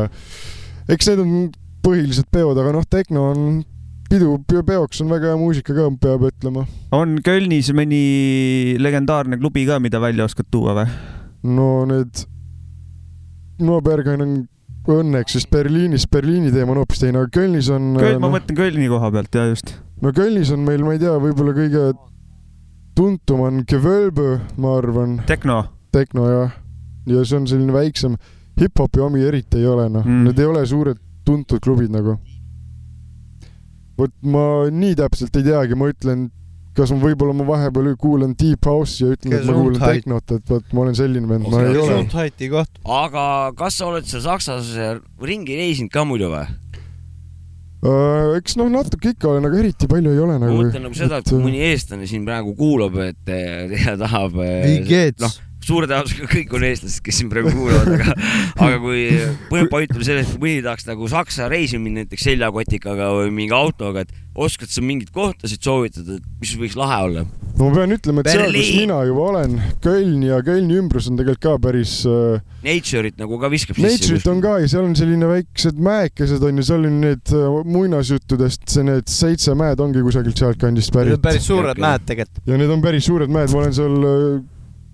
[0.89, 1.35] eks need on
[1.85, 3.45] põhilised peod, aga noh, tehno on
[4.09, 6.65] pidu, peoks on väga hea muusika ka, peab ütlema.
[6.97, 8.01] on Kölnis mõni
[8.81, 10.89] legendaarne klubi ka, mida välja oskad tuua või?
[11.45, 12.25] no need,
[13.61, 14.33] no Bergen on
[14.91, 18.57] õnneks, sest Berliinis, Berliini teema on hoopis teine, aga Kölnis on Köl-, ma noh, mõtlen
[18.57, 19.75] Kölni koha pealt ja just.
[20.03, 21.85] no Kölnis on meil, ma ei tea, võib-olla kõige
[22.97, 25.17] tuntum on Gewölbe, ma arvan.
[25.29, 25.63] Tehno.
[25.93, 26.53] Tehno jah,
[27.09, 28.17] ja see on selline väiksem,
[28.59, 32.17] hip-hopi omi eriti ei ole noh mm., need ei ole suured tuntud klubid nagu.
[33.97, 36.27] vot ma nii täpselt ei teagi, ma ütlen,
[36.77, 39.83] kas ma võib-olla ma vahepeal kuulan Deep House'i ja ütlen, et ma kuulan.
[39.83, 42.65] Tehnot, et vot ma olen selline vend, ma ei ole.
[43.03, 43.25] Aga
[43.59, 44.73] kas sa oled seal Saksas
[45.21, 46.45] ringi reisinud ka muidu või?
[47.83, 50.61] Äh, eks noh, natuke ikka olen, aga eriti palju ei ole ma nagu.
[50.61, 54.37] mõtlen nagu seda, et kui mõni eestlane siin praegu kuulab, et eh, ja tahab.
[54.39, 55.19] Vigets.
[55.19, 55.35] noh,
[55.67, 58.17] suure tõenäosusega kõik on eestlased, kes siin praegu kuulavad, aga,
[58.67, 59.05] aga kui
[59.51, 64.05] põhimõtteliselt ütleme sellest, et mõni tahaks nagu Saksa reisima minna näiteks seljakotikaga või mingi autoga,
[64.05, 67.25] et oskad sa mingeid kohtasid soovitada, et mis võiks lahe olla?
[67.53, 68.79] no ma pean ütlema, et seal, kus Berliin.
[68.81, 73.51] mina juba olen, Köln ja Kölni ümbrus on tegelikult ka päris äh, Nature'it nagu ka
[73.53, 77.35] viskab Nature'it on ka ja seal on selline väiksed mäekesed on ju, seal on need
[77.35, 81.23] äh, muinasjuttudest, see need seitse mäed ongi kusagilt sealtkandist Need pärit on.
[81.27, 82.41] päris suured mäed tegelikult.
[82.49, 84.25] ja need on päris suured mäed, ma olen seal äh,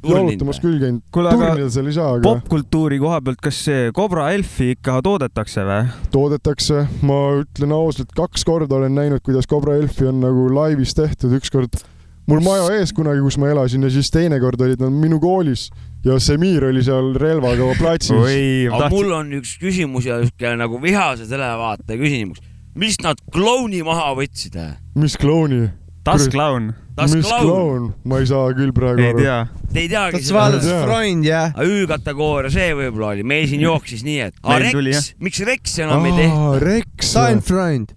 [0.06, 1.04] jalutamas küll käinud.
[1.12, 5.94] Turnida seal ei saa, aga popkultuuri koha pealt, kas see Cobra Elfi ikka toodetakse või?
[6.14, 6.86] toodetakse.
[7.06, 11.82] ma ütlen ausalt, kaks korda olen näinud, kuidas Cobra Elfi on nagu laivis tehtud, ükskord
[12.30, 15.68] mul maja ees kunagi, kus ma elasin ja siis teinekord olid nad minu koolis
[16.06, 18.16] ja Semir oli seal relvaga platsis.
[18.16, 22.40] oi, aga mul on üks küsimus ja siuke nagu vihase televaataja küsimus.
[22.80, 24.56] mis nad klouni maha võtsid?
[24.96, 25.68] mis klouni?
[26.10, 26.72] Das Clown.
[27.00, 27.94] Das mis Clown.
[28.04, 29.48] ma ei saa küll praegu ei aru.
[29.74, 30.68] Te ei teagi kas vaadates.
[30.84, 31.54] Freund jah?
[31.64, 36.60] Ü-kategooria see võib-olla oli, meil siin jooksis nii, et Rex, miks Rex enam ei tehta?
[36.66, 37.10] Rex.
[37.14, 37.96] Stein Freund.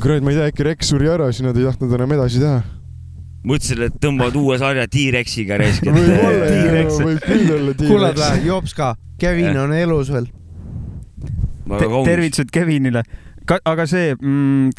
[0.00, 2.62] kurat, ma ei tea, äkki Rex suri ära, siis nad ei tahtnud enam edasi teha.
[3.44, 8.22] mõtlesin, et tõmbavad uue sarja T-Rexiga raisk, võib küll olla T-Rex.
[8.22, 10.30] või, jops ka, Kevin on elus veel.
[12.04, 13.02] tervitused Kevinile.
[13.44, 14.70] Aga see mm,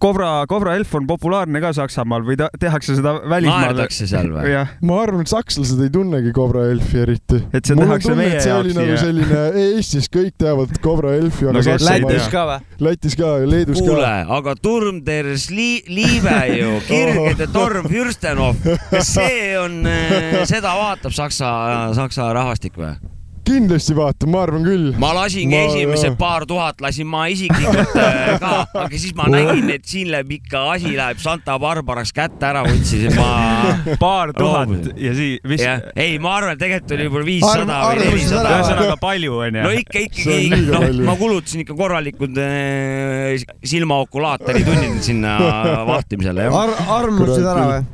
[0.00, 3.68] Cobra, Cobra Elf on populaarne ka Saksamaal või ta, tehakse seda välismaal?
[3.68, 4.54] naerdakse seal või?
[4.88, 7.40] ma arvan, et sakslased ei tunnegi Cobra Elfi eriti.
[7.52, 11.48] Et see tehakse meie et see oli jaoks nagu selline, Eestis kõik teavad Cobra Elfi,
[11.50, 12.58] aga No Saksamaal Lätis ka või?
[12.88, 18.64] Lätis ka ja Leedus kuule ka., aga Turm der Sli-, Liive ju, kirgede torm Fürstenhof,
[18.88, 19.82] kas see on,
[20.48, 21.50] seda vaatab Saksa,
[21.98, 22.96] Saksa rahvastik või?
[23.46, 24.90] Kindlasti vaatan, ma arvan küll.
[25.00, 28.52] ma lasingi Ma- esimesed paar tuhat lasin ma isiklikult äh, ka,
[28.84, 33.08] aga siis ma nägin, et siin läheb ikka asi läheb Santa Barbaras kätte ära võtsin,
[33.18, 33.30] ma.
[34.04, 35.64] paar tuhat ja siis, mis,
[35.94, 39.74] ei, ma arvan, et tegelikult oli võib-olla viissada või nelisada ühesõnaga palju onju no.
[39.82, 45.36] ikka, ikkagi noh, ma kulutasin ikka korralikud äh, silmaokulaatori tunnid sinna
[45.92, 46.62] vahtimisele, jah.
[46.64, 47.84] Ar-, armusid ära või?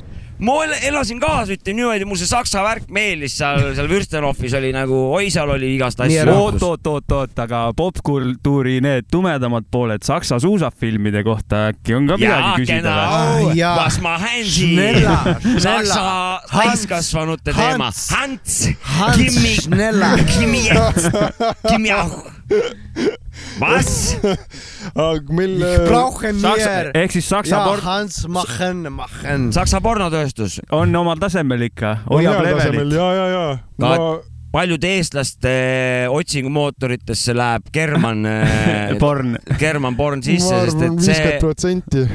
[0.41, 4.71] Ma el- elasin kaasa, ütleme niimoodi, mul see saksa värk meeldis seal, seal Würstenhofis oli
[4.73, 10.01] nagu, oi, seal oli igast asju oot, oot, oot, oot, aga popkultuuri need tumedamad pooled
[10.07, 13.61] Saksa suusafilmide kohta äkki on ka midagi küsida või?
[13.61, 14.71] was ma Hansi,
[15.61, 16.01] saksa
[16.49, 17.91] Hans, täiskasvanute teema.
[17.93, 18.57] Hans,
[18.97, 20.25] Hans, Schneller.
[20.33, 21.11] Kimmi jetzt,
[21.69, 22.17] Kimmi auch.
[23.61, 23.91] Was?
[24.95, 29.47] aga meil äh, ehk siis Saksa ja port Hans machen, machen.
[29.55, 32.91] Saksa pornotööstus, on omal tasemel ikka, hoiab levelit.
[32.97, 33.45] ja, ja, ja.
[33.81, 34.09] ma Ka-
[34.51, 35.53] paljude eestlaste
[36.11, 38.27] otsingumootoritesse läheb German
[39.01, 39.37] Porn.
[39.61, 42.05] German porn sisse, sest et see viiskümmend, protsenti.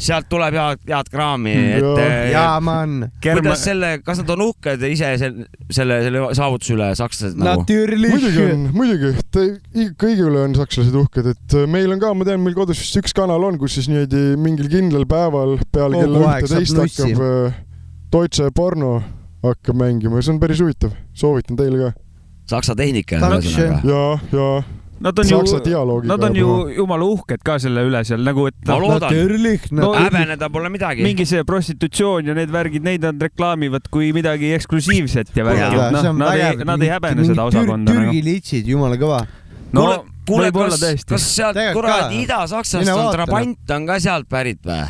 [0.00, 3.10] Sealt tuleb head, head kraami, Mm, et eh, jaa, man.
[3.20, 7.64] kuidas selle, kas nad on uhked ise selle, selle, selle saavutuse üle, sakslased nagu?
[7.66, 9.12] muidugi on, muidugi,
[10.00, 12.96] kõigi üle on sakslased uhked, et äh, meil on ka, ma tean, meil kodus vist
[13.02, 17.60] üks kanal on, kus siis niimoodi mingil kindlal päeval peale kella ühte-teist hakkab äh,
[18.10, 18.96] Deutsche porno
[19.44, 21.92] hakkab mängima ja see on päris huvitav, soovitan teile ka.
[22.56, 23.80] saksa tehnika Dankeschön.
[23.84, 24.79] ühesõnaga.
[25.00, 28.56] Nad on saksa ju, nad on ju jumala uhked ka selle üle seal nagu, et
[28.68, 29.14] ma noh, loodan,
[29.72, 31.02] No- häbeneda pole midagi.
[31.06, 35.88] mingi see prostitutsioon ja need värgid, neid nad reklaamivad kui midagi eksklusiivset ja värgi, Jaa,
[35.88, 37.96] et see noh nad ei nad ei häbene seda osakonda.
[37.96, 39.22] Türgi litsid, jumala kõva.
[39.72, 39.86] no
[40.28, 41.28] kuule, kas, kas.
[41.36, 42.20] sealt kuradi.
[42.26, 44.84] Ida-Saksast on Trabant on ka sealt pärit või?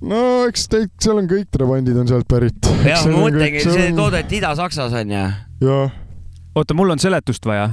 [0.00, 2.70] no eks teid, seal on kõik trabandid on sealt pärit.
[2.86, 5.28] jah, ma mõtlengi, see toodeti Ida-Saksas on ju.
[5.66, 5.96] jah,
[6.54, 7.72] oota, mul on seletust vaja.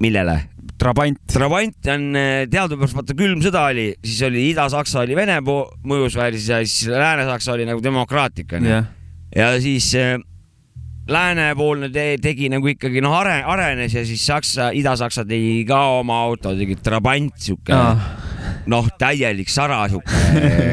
[0.00, 0.38] millele?
[0.80, 1.18] Trabant.
[1.28, 6.62] Trabant on eh, teadupärast, vaata külm sõda oli, siis oli Ida-Saksa oli Vene mõjusfääris ja
[6.64, 8.70] siis Lääne-Saksa oli nagu demokraatlik onju.
[8.72, 8.88] jah,
[9.36, 10.16] ja siis äh,
[11.10, 16.22] läänepoolne te tegi nagu ikkagi noh, are-, arenes ja siis Saksa, Ida-Saksa tegi ka oma
[16.28, 17.76] auto, tegi Trabant siuke
[18.70, 20.22] noh, täielik sara siuke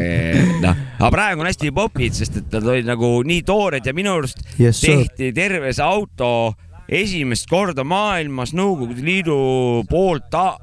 [0.64, 4.16] noh, aga praegu on hästi popid, sest et nad olid nagu nii toored ja minu
[4.18, 6.32] arust Yes, tehti terve see auto
[6.90, 10.58] esimest korda maailmas Nõukogude Liidu poolt ta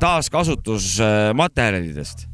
[0.00, 2.26] taaskasutusmaterjalidest.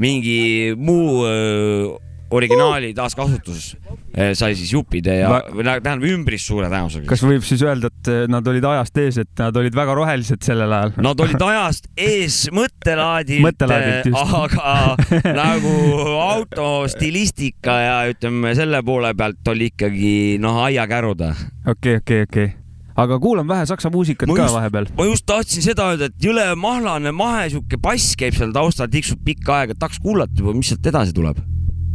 [0.00, 1.88] mingi muu öö,
[2.30, 3.76] originaali taaskasutus
[4.38, 5.42] sai siis juppide ja Va-,
[5.82, 7.08] tähendab ümbris suure tõenäosusega.
[7.10, 10.42] kas võib siis öelda, et eh, nad olid ajast ees, et nad olid väga rohelised
[10.46, 10.92] sellel ajal?
[11.02, 14.34] Nad olid ajast ees mõttelaadilt, Mõttelaadilt, just.
[14.40, 14.74] aga
[15.42, 15.72] nagu
[16.22, 20.12] auto stilistika ja ütleme selle poole pealt oli ikkagi
[20.42, 21.32] noh, aiakäruda.
[21.74, 22.52] okei, okei, okei.
[22.96, 24.86] aga kuulan vähe saksa muusikat Ma ka just- vahepeal.
[24.98, 29.18] ma just tahtsin seda öelda, et jõle mahlane mahe sihuke bass käib seal taustal, tiksub
[29.26, 31.42] pikka aega, tahaks kuulata juba, mis sealt edasi tuleb.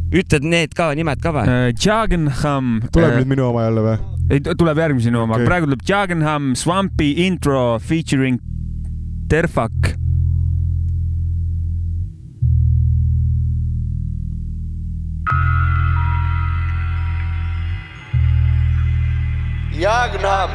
[0.10, 1.46] Ütled need ka, nimed ka või?
[1.78, 2.80] Jagenham.
[2.94, 3.98] tuleb nüüd minu oma jälle või?
[4.30, 5.46] ei, tuleb järgmisena oma Okei.
[5.46, 8.42] okay., praegu tuleb Jagenham Swampy intro featuring
[9.30, 9.96] Terfak.
[19.80, 20.50] Jagenheim.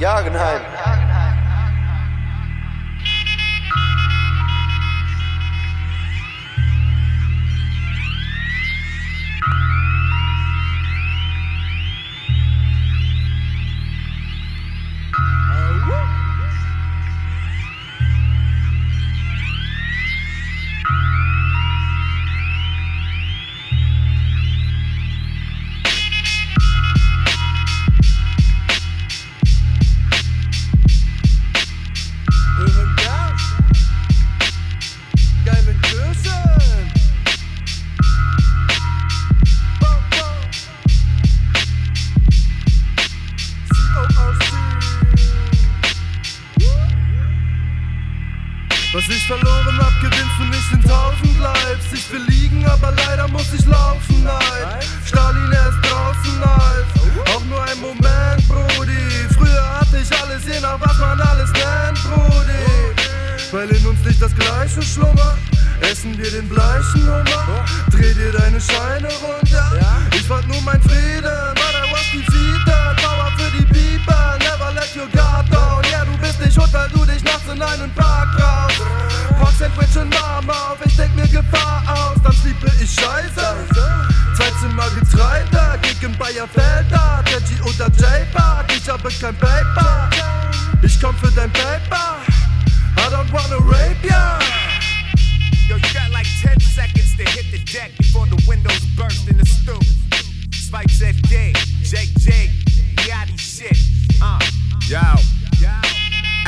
[0.00, 1.09] Jagenheim.
[63.52, 65.38] Weil in uns nicht das Gleiche schlummert.
[65.80, 69.70] Essen wir den bleichen Hummer, dreh dir deine Scheine runter.
[70.14, 72.96] Ich wollt nur mein Frieden, but I was defeated.
[73.02, 75.82] Power für die People, never let your guard down.
[75.90, 78.72] Ja, du bist nicht Hotel, du dich nachts in einen Park raus.
[79.40, 83.56] Pack Sandwich und Mama auf, ich denk mir Gefahr aus, dann sliepe ich scheiße.
[84.36, 90.08] Zwei Zimmer Getreide, Gig in Bayerfelder, Reggie oder J-Park, ich habe kein Paper.
[90.82, 92.16] Ich komm für dein Paper,
[93.00, 94.38] I don't wanna rape ya.
[95.68, 99.36] Yo, you got like 10 seconds to hit the deck before the windows burst in
[99.38, 99.82] the stoop.
[100.52, 102.50] Spike said dig, Jake Jake,
[103.08, 103.76] Yachty shit.
[104.22, 104.38] Uh,
[104.86, 105.39] yo.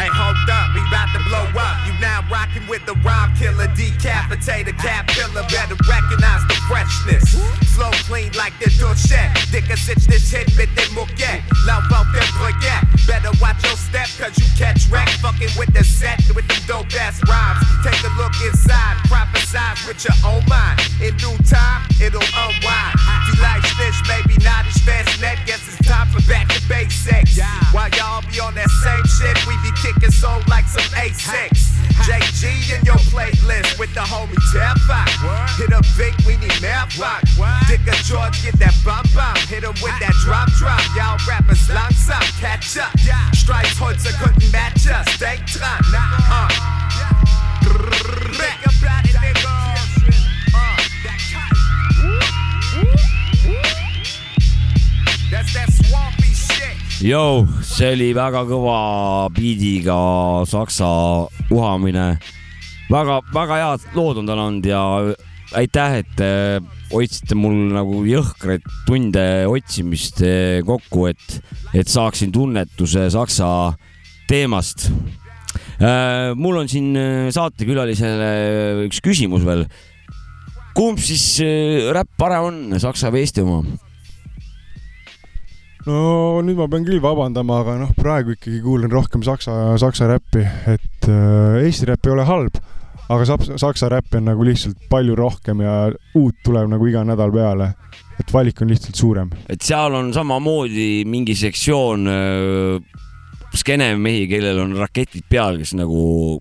[0.03, 1.79] Hey, hold up, we about to blow up.
[1.87, 5.47] You now rocking with the rhyme killer, decapitator, cap killer.
[5.47, 7.39] Better recognize the freshness.
[7.79, 9.15] Flow clean like the douche.
[9.55, 11.47] Dicka sitch this hit with the moquette.
[11.71, 12.83] Love out their project.
[13.07, 15.07] Better watch your step, cause you catch wreck.
[15.23, 17.63] Fucking with the set, with them dope ass rhymes.
[17.87, 20.83] Take a look inside, prophesize with your own mind.
[20.99, 22.99] In due time, it'll unwind.
[23.31, 25.39] You like snitch, maybe not as fast net.
[25.47, 27.39] Guess it's time for back to basics.
[27.71, 31.51] While y'all be on that same shit, we be kicking soul like some A6.
[32.07, 35.11] JG in your playlist with the homie Tefak.
[35.59, 37.23] Hit a Vic, we need Melrock.
[37.69, 39.37] Dick a George, get that bum bum.
[39.49, 40.81] Hit him with that drop drop.
[40.97, 42.93] Y'all rappers langsam, catch up.
[43.35, 45.07] Stripes heute couldn't match us.
[45.19, 45.81] Denk dran.
[45.95, 46.49] Uh.
[48.65, 48.82] Up
[57.03, 59.97] Jou, see oli väga kõva biidiga
[60.47, 60.87] saksa
[61.51, 62.05] uhamine.
[62.87, 64.83] väga, väga head lood on tal olnud ja
[65.59, 71.43] aitäh, et äh, hoidsite mul nagu jõhkraid tunde otsimist äh, kokku, et,
[71.75, 73.75] et saaksin tunnetuse saksa
[74.31, 74.93] teemast.
[76.39, 79.67] mul on siin äh, saatekülalisele üks küsimus veel.
[80.79, 83.91] kumb siis äh, räpp parem on, saksa või eesti oma?
[85.87, 90.45] No nüüd ma pean küll vabandama, aga noh, praegu ikkagi kuulan rohkem saksa, saksa räppi,
[90.71, 92.59] et äh, Eesti räpp ei ole halb,
[93.13, 95.77] aga saps- saksa räppi on nagu lihtsalt palju rohkem ja
[96.19, 97.73] uut tuleb nagu iga nädal peale.
[98.21, 99.31] et valik on lihtsalt suurem.
[99.49, 103.01] et seal on samamoodi mingi sektsioon äh,
[103.57, 106.41] skeenemehi, kellel on raketid peal, kes nagu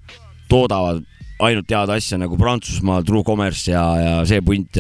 [0.52, 1.02] toodavad
[1.42, 4.78] ainult head asja nagu Prantsusmaal True Commerce ja, ja see punt.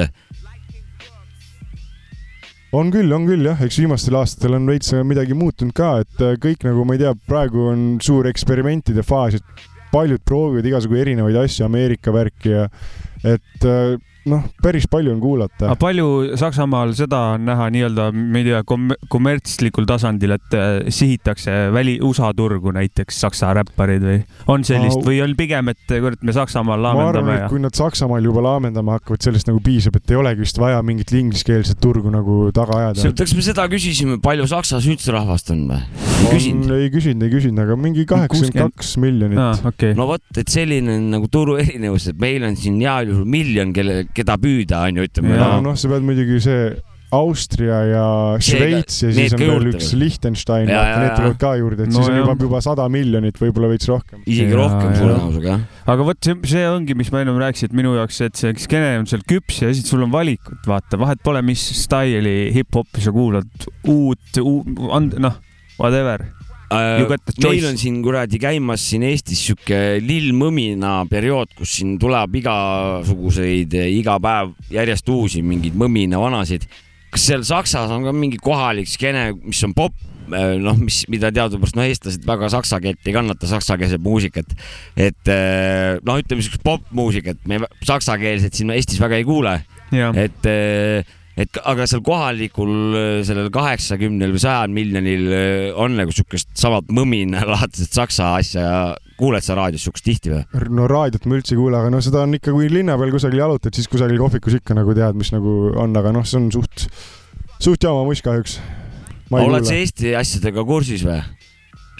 [2.77, 6.37] On küll, on küll jah, eks viimastel aastatel on veits midagi muutunud ka, et äh,
[6.41, 11.35] kõik nagu ma ei tea, praegu on suur eksperimentide faas, et paljud proovivad igasugu erinevaid
[11.43, 12.67] asju, Ameerika värki ja
[13.27, 13.97] et äh,
[14.29, 15.77] noh, päris palju on kuulata aga.
[15.81, 21.55] palju Saksamaal seda on näha nii-öelda, ma ei tea kom, kommertslikul tasandil, et äh, sihitakse
[21.73, 24.19] väli, USA turgu näiteks saksa räppareid või
[24.51, 27.63] on sellist või on pigem, et kurat, me Saksamaal ma arvan, laamendame et ja kui
[27.63, 31.81] nad Saksamaal juba laamendama hakkavad, sellest nagu piisab, et ei olegi vist vaja mingit ingliskeelset
[31.81, 33.13] turgu nagu taga ajada.
[33.17, 35.81] kas me seda küsisime, palju Saksa süüdsrahvast on või?
[36.21, 39.59] ei küsinud, ei küsinud, aga mingi kaheksakümmend kaks miljonit ah,.
[39.71, 39.95] Okay.
[39.97, 43.73] no vot, et selline on nagu turu erinevus, et meil on siin heal juhul miljon,
[43.75, 45.35] kelle, keda püüda on ju, ütleme.
[45.37, 46.71] ja noh, sa pead muidugi see
[47.11, 48.03] Austria ja
[48.39, 49.89] Šveits ja siis on veel juurde üks.
[49.99, 53.89] Liechtenstein, need tulevad ka juurde, et No siis on juba, juba sada miljonit, võib-olla veits
[53.91, 54.21] rohkem.
[54.23, 55.65] isegi Ja, rohkem suure tõenäosusega jah.
[55.91, 58.93] aga vot see, see ongi, mis ma ennem rääkisin, et minu jaoks, et see skeene
[59.01, 63.11] on seal küps ja siis sul on valikut, vaata, vahet pole, mis staili hip-hopi sa
[63.11, 64.39] kuulad, uut,
[65.19, 65.35] noh,
[65.81, 66.29] whatever.
[66.71, 67.03] Äh,
[67.43, 73.75] meil on siin kuradi käimas siin Eestis sihuke lill mõmina periood, kus siin tuleb igasuguseid
[73.89, 76.63] iga päev järjest uusi mingeid mõmina vanasid.
[77.11, 79.97] kas seal Saksas on ka mingi kohalik skeene, mis on popp,
[80.31, 84.55] noh, mis, mida teadupärast noh, eestlased väga saksa keelt ei kannata, saksakeelset muusikat.
[84.95, 89.59] et eh, noh, ütleme siukest popmuusikat me saksakeelset siin Eestis väga ei kuule.
[89.91, 90.47] et,
[91.39, 96.91] et aga seal kohalikul äh, sellel kaheksakümnel või sajal miljonil äh, on nagu siukest samat
[96.91, 98.81] mõminalaadset saksa asja ja
[99.21, 100.43] kuuled sa raadios siukest tihti või?
[100.75, 103.43] no raadiot ma üldse ei kuule, aga no seda on ikka, kui linna peal kusagil
[103.43, 106.87] jalutad, siis kusagil kohvikus ikka nagu tead, mis nagu on, aga noh, see on suht,
[107.61, 108.59] suht jama muss kahjuks.
[109.31, 111.21] oled sa Eesti asjadega kursis või?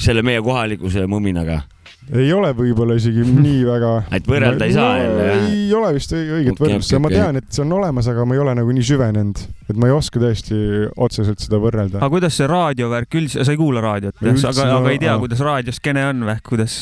[0.02, 1.62] selle meie kohaliku selle mõminaga?
[2.10, 3.92] Ei ole võib-olla isegi nii väga.
[4.18, 5.44] et võrrelda ei saa jälle, jah?
[5.52, 8.26] ei ole vist õi- õiget Okei, võrdlust ja ma tean, et see on olemas, aga
[8.26, 10.58] ma ei ole nagu nii süvenenud, et ma ei oska tõesti
[10.98, 12.02] otseselt seda võrrelda.
[12.02, 14.34] aga kuidas see raadiovärk üldse, sa ei kuula raadiot, aga,
[14.66, 16.82] no, aga ei tea kuidas raadioskeene on või, kuidas?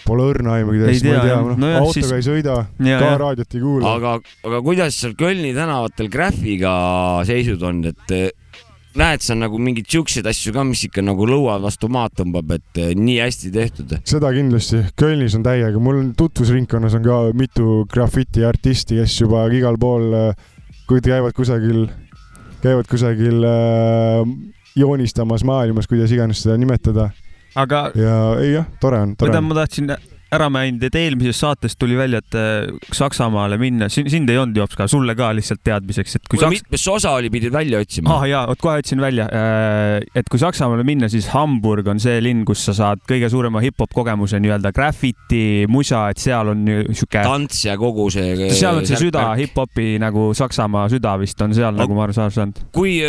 [0.00, 2.88] Pole õrna aimugi Ei täiesti, ma ei tea noh Nojah, autoga siis- ei sõida, ka
[2.88, 3.18] jah.
[3.20, 3.94] raadiot ei kuula.
[3.98, 4.14] aga,
[4.48, 6.72] aga kuidas seal Kölni tänavatel Graffiga
[7.28, 8.14] seisud on, et
[8.98, 12.80] näed sa nagu mingeid siukseid asju ka, mis ikka nagu lõuad vastu maad tõmbab, et
[12.82, 13.96] eh, nii hästi tehtud?
[14.08, 19.78] seda kindlasti, Kölnis on täiega, mul on tutvusringkonnas on ka mitu grafitiartisti, kes juba igal
[19.80, 20.14] pool,
[20.90, 21.84] kui käivad kusagil,
[22.64, 24.24] käivad kusagil äh,
[24.76, 27.10] joonistamas maailmas, kuidas iganes seda nimetada.
[27.54, 29.50] aga ja ei jah, tore on, tore mida on.
[29.50, 29.94] ma tahtsin
[30.34, 34.78] ära maininud, et eelmises saates tuli välja, et äh, Saksamaale minna, sind ei olnud jops
[34.78, 36.60] ka, sulle ka lihtsalt teadmiseks, et kui Saks-.
[36.60, 39.26] mitmes osa oli, pidid välja otsima ah jaa, vot kohe ütlesin välja,
[40.14, 43.94] et kui Saksamaale minna, siis Hamburg on see linn, kus sa saad kõige suurema hip-hop
[43.96, 47.24] kogemuse nii-öelda graffiti, musa, et seal on sihuke.
[47.26, 48.50] tants ja kogu see.
[48.54, 52.54] seal on see süda, hip-hopi nagu Saksamaa süda vist on seal nagu ma aru saan
[52.74, 53.00] kui,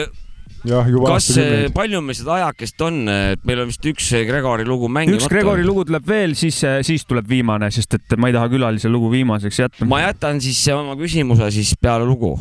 [0.62, 1.74] kas, aastakümneid.
[1.76, 5.24] palju meil seda ajakest on, et meil on vist üks Gregori lugu mängimata.
[5.24, 8.92] üks Gregori lugu tuleb veel, siis, siis tuleb viimane, sest et ma ei taha külalise
[8.92, 9.90] lugu viimaseks jätta.
[9.90, 12.36] ma jätan siis oma küsimuse siis peale lugu.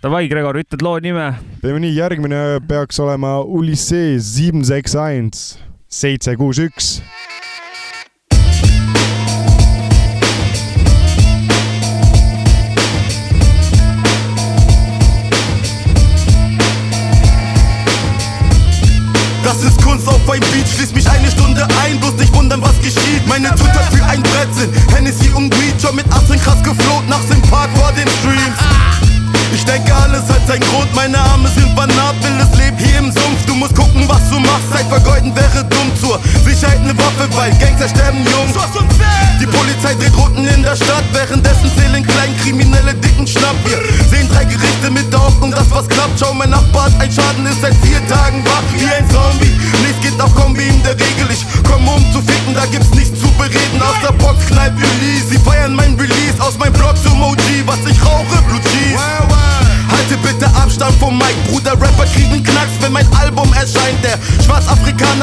[0.00, 1.26] Davai, Gregor, ütled loo nime?
[1.60, 4.38] teeme nii, järgmine peaks olema Ulysses
[5.90, 7.00] seitse kuus üks.
[23.42, 27.40] Meine Twitter für ein Brett sind Hennessy und schon mit 18 krass gefloht, nachts im
[27.48, 28.60] Park vor den Streams.
[29.54, 33.40] Ich denke, alles hat seinen Grund, meine Arme sind vernarbt, wildes Leben hier im Sumpf.
[33.46, 37.50] Du musst gucken, was du machst, Zeit vergeuden wäre dumm zur Sicherheit eine Waffe, weil
[37.56, 38.52] Gangster sterben jung.
[39.40, 43.56] Die Polizei dreht Runden in der Stadt, währenddessen zählen Kleinkriminelle dicken Schnapp.
[43.64, 43.80] Wir
[44.10, 46.20] sehen drei Gerichte mit der Hoffnung, dass was klappt.
[46.20, 49.59] Schau, mein Nachbar hat ein Schaden, ist seit vier Tagen wach wie ein Zombie.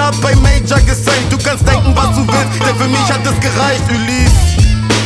[0.08, 1.32] Hat bei Major gesigned.
[1.32, 4.58] Du kannst denken, was du willst, denn für mich hat es gereicht, Ulysse.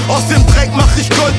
[0.07, 1.33] Aus dem Dreck mach ich Gold,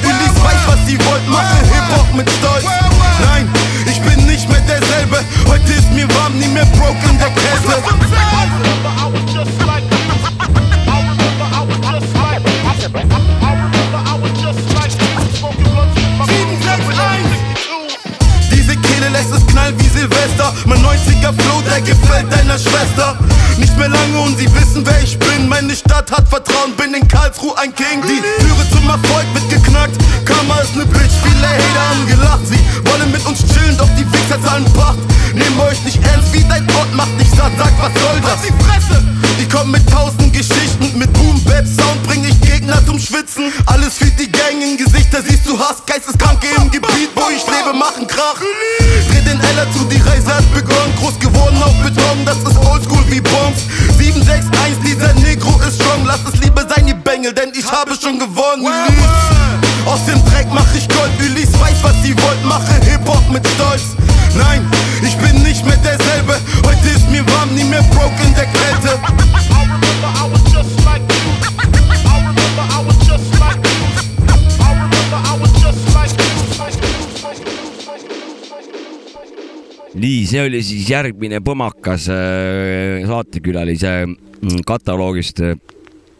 [80.33, 85.45] see oli siis järgmine põmakas äh, saatekülalise mm, kataloogist.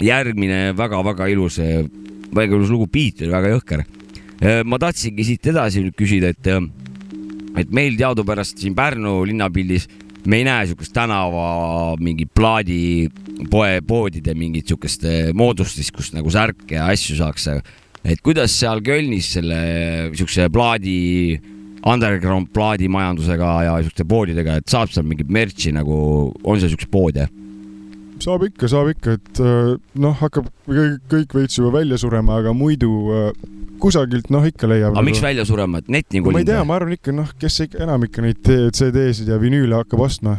[0.03, 1.61] järgmine väga-väga ilus,
[2.35, 3.85] väga ilus lugu, beat oli väga jõhker.
[4.67, 6.49] ma tahtsingi siit edasi nüüd küsida, et,
[7.57, 9.87] et meil teadupärast siin Pärnu linnapildis
[10.27, 16.77] me ei näe siukest tänava mingi plaadipoe, poodide mingit siukest äh, moodustist, kus nagu särke
[16.79, 17.49] ja asju saaks.
[18.05, 21.41] et kuidas seal Kölnis selle siukse plaadi
[21.89, 25.97] underground plaadimajandusega ja siukeste poodidega, et saab seal mingit merch'i nagu,
[26.45, 27.29] on seal siukseid poode?
[28.23, 32.53] saab ikka, saab ikka, et äh, noh, hakkab kõik, kõik veits juba välja surema, aga
[32.55, 33.25] muidu äh,
[33.83, 34.95] kusagilt noh, ikka leiab.
[34.95, 37.65] aga miks välja surema, et net nagu ma ei tea, ma arvan ikka noh, kes
[37.67, 40.39] ikka enam ikka neid CD-sid ja vinüüle hakkab ostma.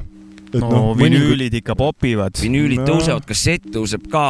[0.61, 2.37] No, no vinüülid ikka popivad.
[2.41, 2.87] vinüülid No.
[2.93, 4.25] tõusevad, kassett tõuseb ka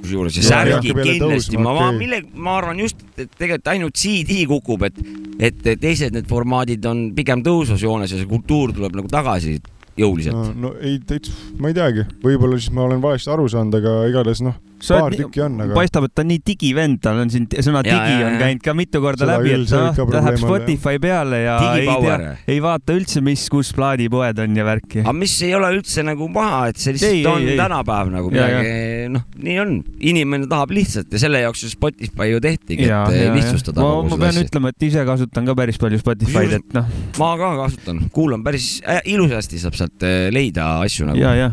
[0.00, 1.98] kusjuures ja särgid kindlasti, ma, ma okei.
[2.00, 5.02] mille, ma arvan just, et tegelikult ainult CD kukub, et,
[5.50, 9.58] et teised need formaadid on pigem tõusvas joones ja see kultuur tuleb nagu tagasi
[10.00, 10.56] jõuliselt no,.
[10.68, 14.44] no ei, täitsa, ma ei teagi, võib-olla siis ma olen valesti aru saanud, aga igatahes
[14.46, 14.56] noh,
[14.88, 15.74] paar oled tükki on, aga.
[15.76, 18.62] paistab, et ta on nii digivend, tal on siin sõna Jaa, digi jaa, on käinud
[18.64, 22.24] ka mitu korda Seda läbi, et noh läheb Spotify peale ja ei Digipower.
[22.24, 25.02] tea, ei vaata üldse, mis, kus plaadipoed on ja värki.
[25.04, 27.56] aga mis ei ole üldse nagu paha, et see Ei, lihtsalt ei, on ei.
[27.60, 28.74] tänapäev nagu midagi,
[29.16, 29.74] noh, nii on,
[30.12, 34.20] inimene tahab lihtsalt ja selle jaoks ju Spotify ju tehtigi, et eh, lihtsustada ma, ma
[34.20, 34.46] pean asja.
[34.48, 36.88] ütlema, et ise kasutan ka päris palju Spotify'd, et noh,
[37.20, 41.20] ma ka kasutan, kuulan päris äh, ilusasti saab sealt eh, leida asju nagu.
[41.20, 41.50] ja, ja.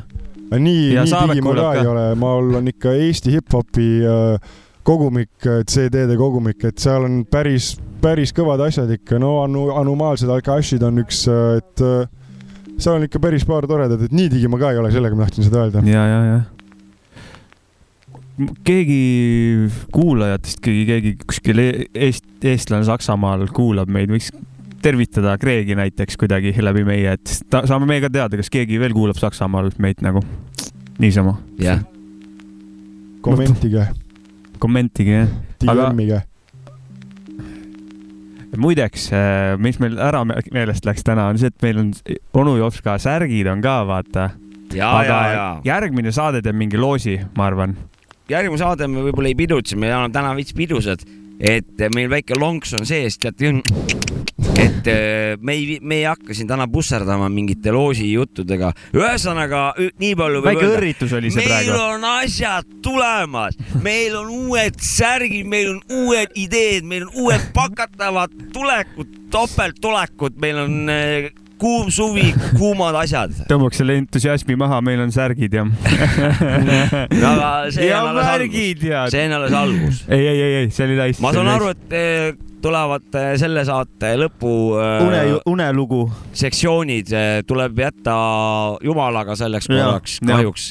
[0.51, 4.55] nii, nii digi ma ka ei ole, mul on ikka Eesti hip-hopi äh,
[4.87, 7.73] kogumik, CD-de kogumik, et seal on päris,
[8.03, 11.25] päris kõvad asjad ikka, no anu-, Anumaalsed Alkashid on üks,
[11.57, 12.07] et äh,
[12.77, 15.27] seal on ikka päris paar toredat, et nii digi ma ka ei ole, sellega ma
[15.27, 15.83] tahtsin seda öelda.
[15.87, 16.39] ja, ja, ja.
[18.67, 19.01] keegi
[19.95, 24.31] kuulajatest, keegi, keegi kuskil e- eest, eestlane Saksamaal kuulab meid, võiks
[24.81, 28.95] tervitada Kreegi näiteks kuidagi läbi meie, et ta, saame meie ka teada, kas keegi veel
[28.95, 30.21] kuulab Saksamaal meid nagu
[31.01, 31.37] niisama.
[31.61, 31.83] jah,
[33.25, 33.87] kommentige,
[34.59, 35.29] kommentige jah.
[35.67, 36.21] aga DM-ige.
[38.57, 39.09] muideks,
[39.61, 41.93] mis meil ära me- meelest läks täna, on see, et meil on
[42.33, 44.29] onu Jopska särgid on ka, vaata.
[44.73, 45.45] ja, ja, ja.
[45.65, 47.77] järgmine saade teeb mingi loosi, ma arvan.
[48.29, 51.05] järgmine saade me võib-olla ei pidutse, me oleme täna veits pidusad,
[51.39, 53.51] et meil väike lonks on sees, teate,
[54.57, 58.71] et eh, me ei, me ei hakka siin täna pusserdama mingite loosi juttudega.
[58.97, 60.77] ühesõnaga nii palju võib väike öelda.
[60.79, 61.79] õrritus oli see meil praegu.
[61.95, 68.33] on asjad tulemas, meil on uued särgid, meil on uued ideed, meil on uued pakatavad
[68.53, 71.29] tulekud, topelttulekud, meil on eh,
[71.61, 73.33] kuum suvi, kuumad asjad.
[73.49, 75.65] tõmbaks selle entusiasmi maha, meil on särgid ja.
[77.31, 78.83] aga see ja on alles algus,
[79.13, 80.03] see on alles algus.
[80.09, 81.23] ei, ei, ei, ei, see oli täis.
[81.23, 85.21] ma saan aru, et tulevad eh, selle saate lõpu eh, une,
[85.53, 86.01] unelugu.
[86.37, 88.17] sektsioonid eh, tuleb jätta
[88.83, 90.69] jumalaga selleks korraks kahjuks.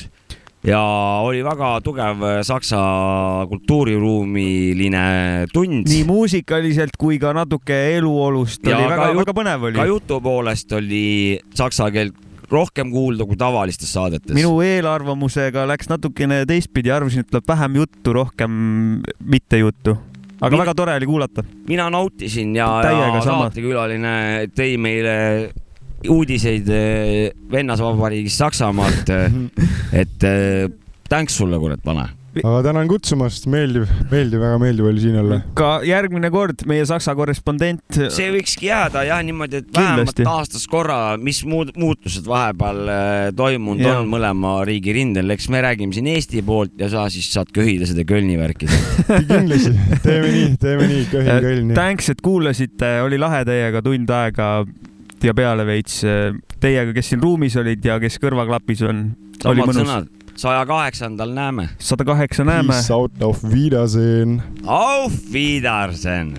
[0.67, 0.81] Ja
[1.23, 2.81] oli väga tugev eh, saksa
[3.51, 5.87] kultuuriruumiline tund.
[5.89, 9.87] nii muusikaliselt kui ka natuke eluolust Ja oli väga, väga põnev oli ka.
[9.91, 12.15] jutu poolest oli saksa keelt
[12.51, 14.35] rohkem kuulda kui tavalistes saadetes.
[14.35, 18.53] minu eelarvamusega läks natukene teistpidi, arvasin, et tuleb vähem juttu, rohkem
[19.25, 19.97] mitte juttu.
[20.41, 21.45] aga Min- väga tore oli kuulata.
[21.69, 25.17] mina nautisin ja, ja saatekülaline tõi meile
[26.05, 29.11] uudiseid eh, Vennasvabariigist Saksamaalt.
[30.03, 30.69] et eh,
[31.09, 32.09] thanks sulle, kurat, vana.
[32.37, 35.39] aga tänan kutsumast, meeldiv, meeldiv, väga meeldiv oli siin olla.
[35.57, 37.81] ka järgmine kord meie Saksa korrespondent.
[38.13, 43.87] see võikski jääda jah niimoodi, et vähemalt aastas korra, mis muud muutused vahepeal eh, toimunud
[43.87, 44.03] Jah.
[44.03, 47.89] on mõlema riigi rindel, eks me räägime siin Eesti poolt ja sa siis saad köhida
[47.89, 48.69] seda Kölni värki.
[49.33, 49.73] kindlasti,
[50.05, 51.73] teeme nii, teeme nii, kõhin, kõhin.
[51.79, 54.51] Thanks, et kuulasite, oli lahe teiega tund aega
[55.25, 56.03] ja peale veits
[56.61, 59.09] teiega, kes siin ruumis olid ja kes kõrvaklapis on.
[59.45, 59.83] oli samad mõnus.
[59.83, 61.69] sõnad, saja kaheksandal näeme.
[61.79, 62.73] sada kaheksa näeme.
[62.73, 64.43] Peace out, auf Wiedersehen.
[64.67, 66.37] Auf Wiedersehen.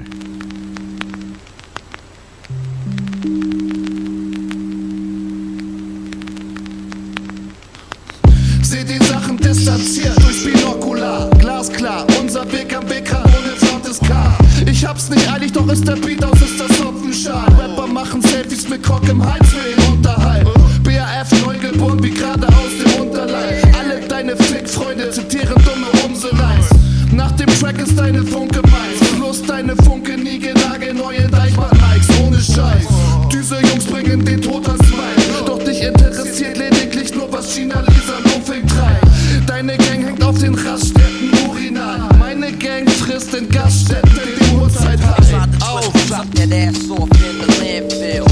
[8.61, 11.29] Seh die Sachen distanziert durchs Binokular.
[11.39, 14.36] Glasklar, unser Weg am Wegrand ohne flautes K.
[14.79, 17.47] Ich hab's nicht eilig, doch ist der Beat aus, ist das Hopfenschal.
[17.59, 20.47] Rapper machen Selfies mit Cock im Hals für den Unterhalt.
[20.83, 23.75] BAF neugeboren wie gerade aus dem Unterleib.
[23.75, 26.69] Alle deine Fick-Freunde zitieren dumme Umseleis.
[27.11, 28.99] Nach dem Track ist deine Funke meins.
[29.15, 32.85] Plus deine Funke nie genagelt, neue Deichmann-Mikes ohne Scheiß.
[33.33, 35.43] Diese Jungs bringen den Tod ans Bein.
[35.47, 39.07] Doch dich interessiert lediglich nur, was China Lisa Lofing treibt.
[39.47, 42.16] Deine Gang hängt auf den Raststätten Urinal.
[42.47, 45.49] Meine Gang frisst in Gaststätten den Uhrzeitheim.
[45.59, 45.91] Auf!
[46.07, 48.25] Drop that ass off in the landfill.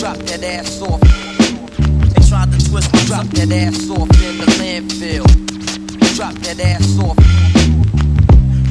[0.00, 0.98] Drop that ass off.
[0.98, 3.00] They tried to twist me.
[3.06, 5.24] Drop that ass off in the landfill.
[6.16, 7.16] Drop that ass off.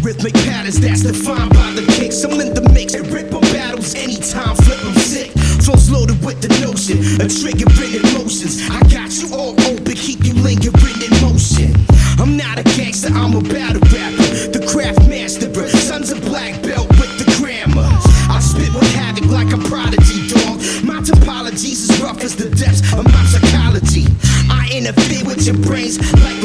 [0.03, 2.22] Rhythmic patterns that's defined by the kicks.
[2.26, 5.32] I'm in the mix and rip up battles anytime, flip 'em sick.
[5.64, 8.60] Flows loaded with the notion of triggering emotions.
[8.70, 11.74] I got you all open, keep you lingering in motion.
[12.20, 14.28] I'm not a gangster, I'm a battle rapper.
[14.72, 17.89] Craft masterer, sons of black belt with the grammar.
[18.30, 20.61] I spit with havoc like a prodigy dog.
[20.86, 24.05] My topologies as rough as the depths of my psychology.
[24.47, 26.39] I interfere with your brains like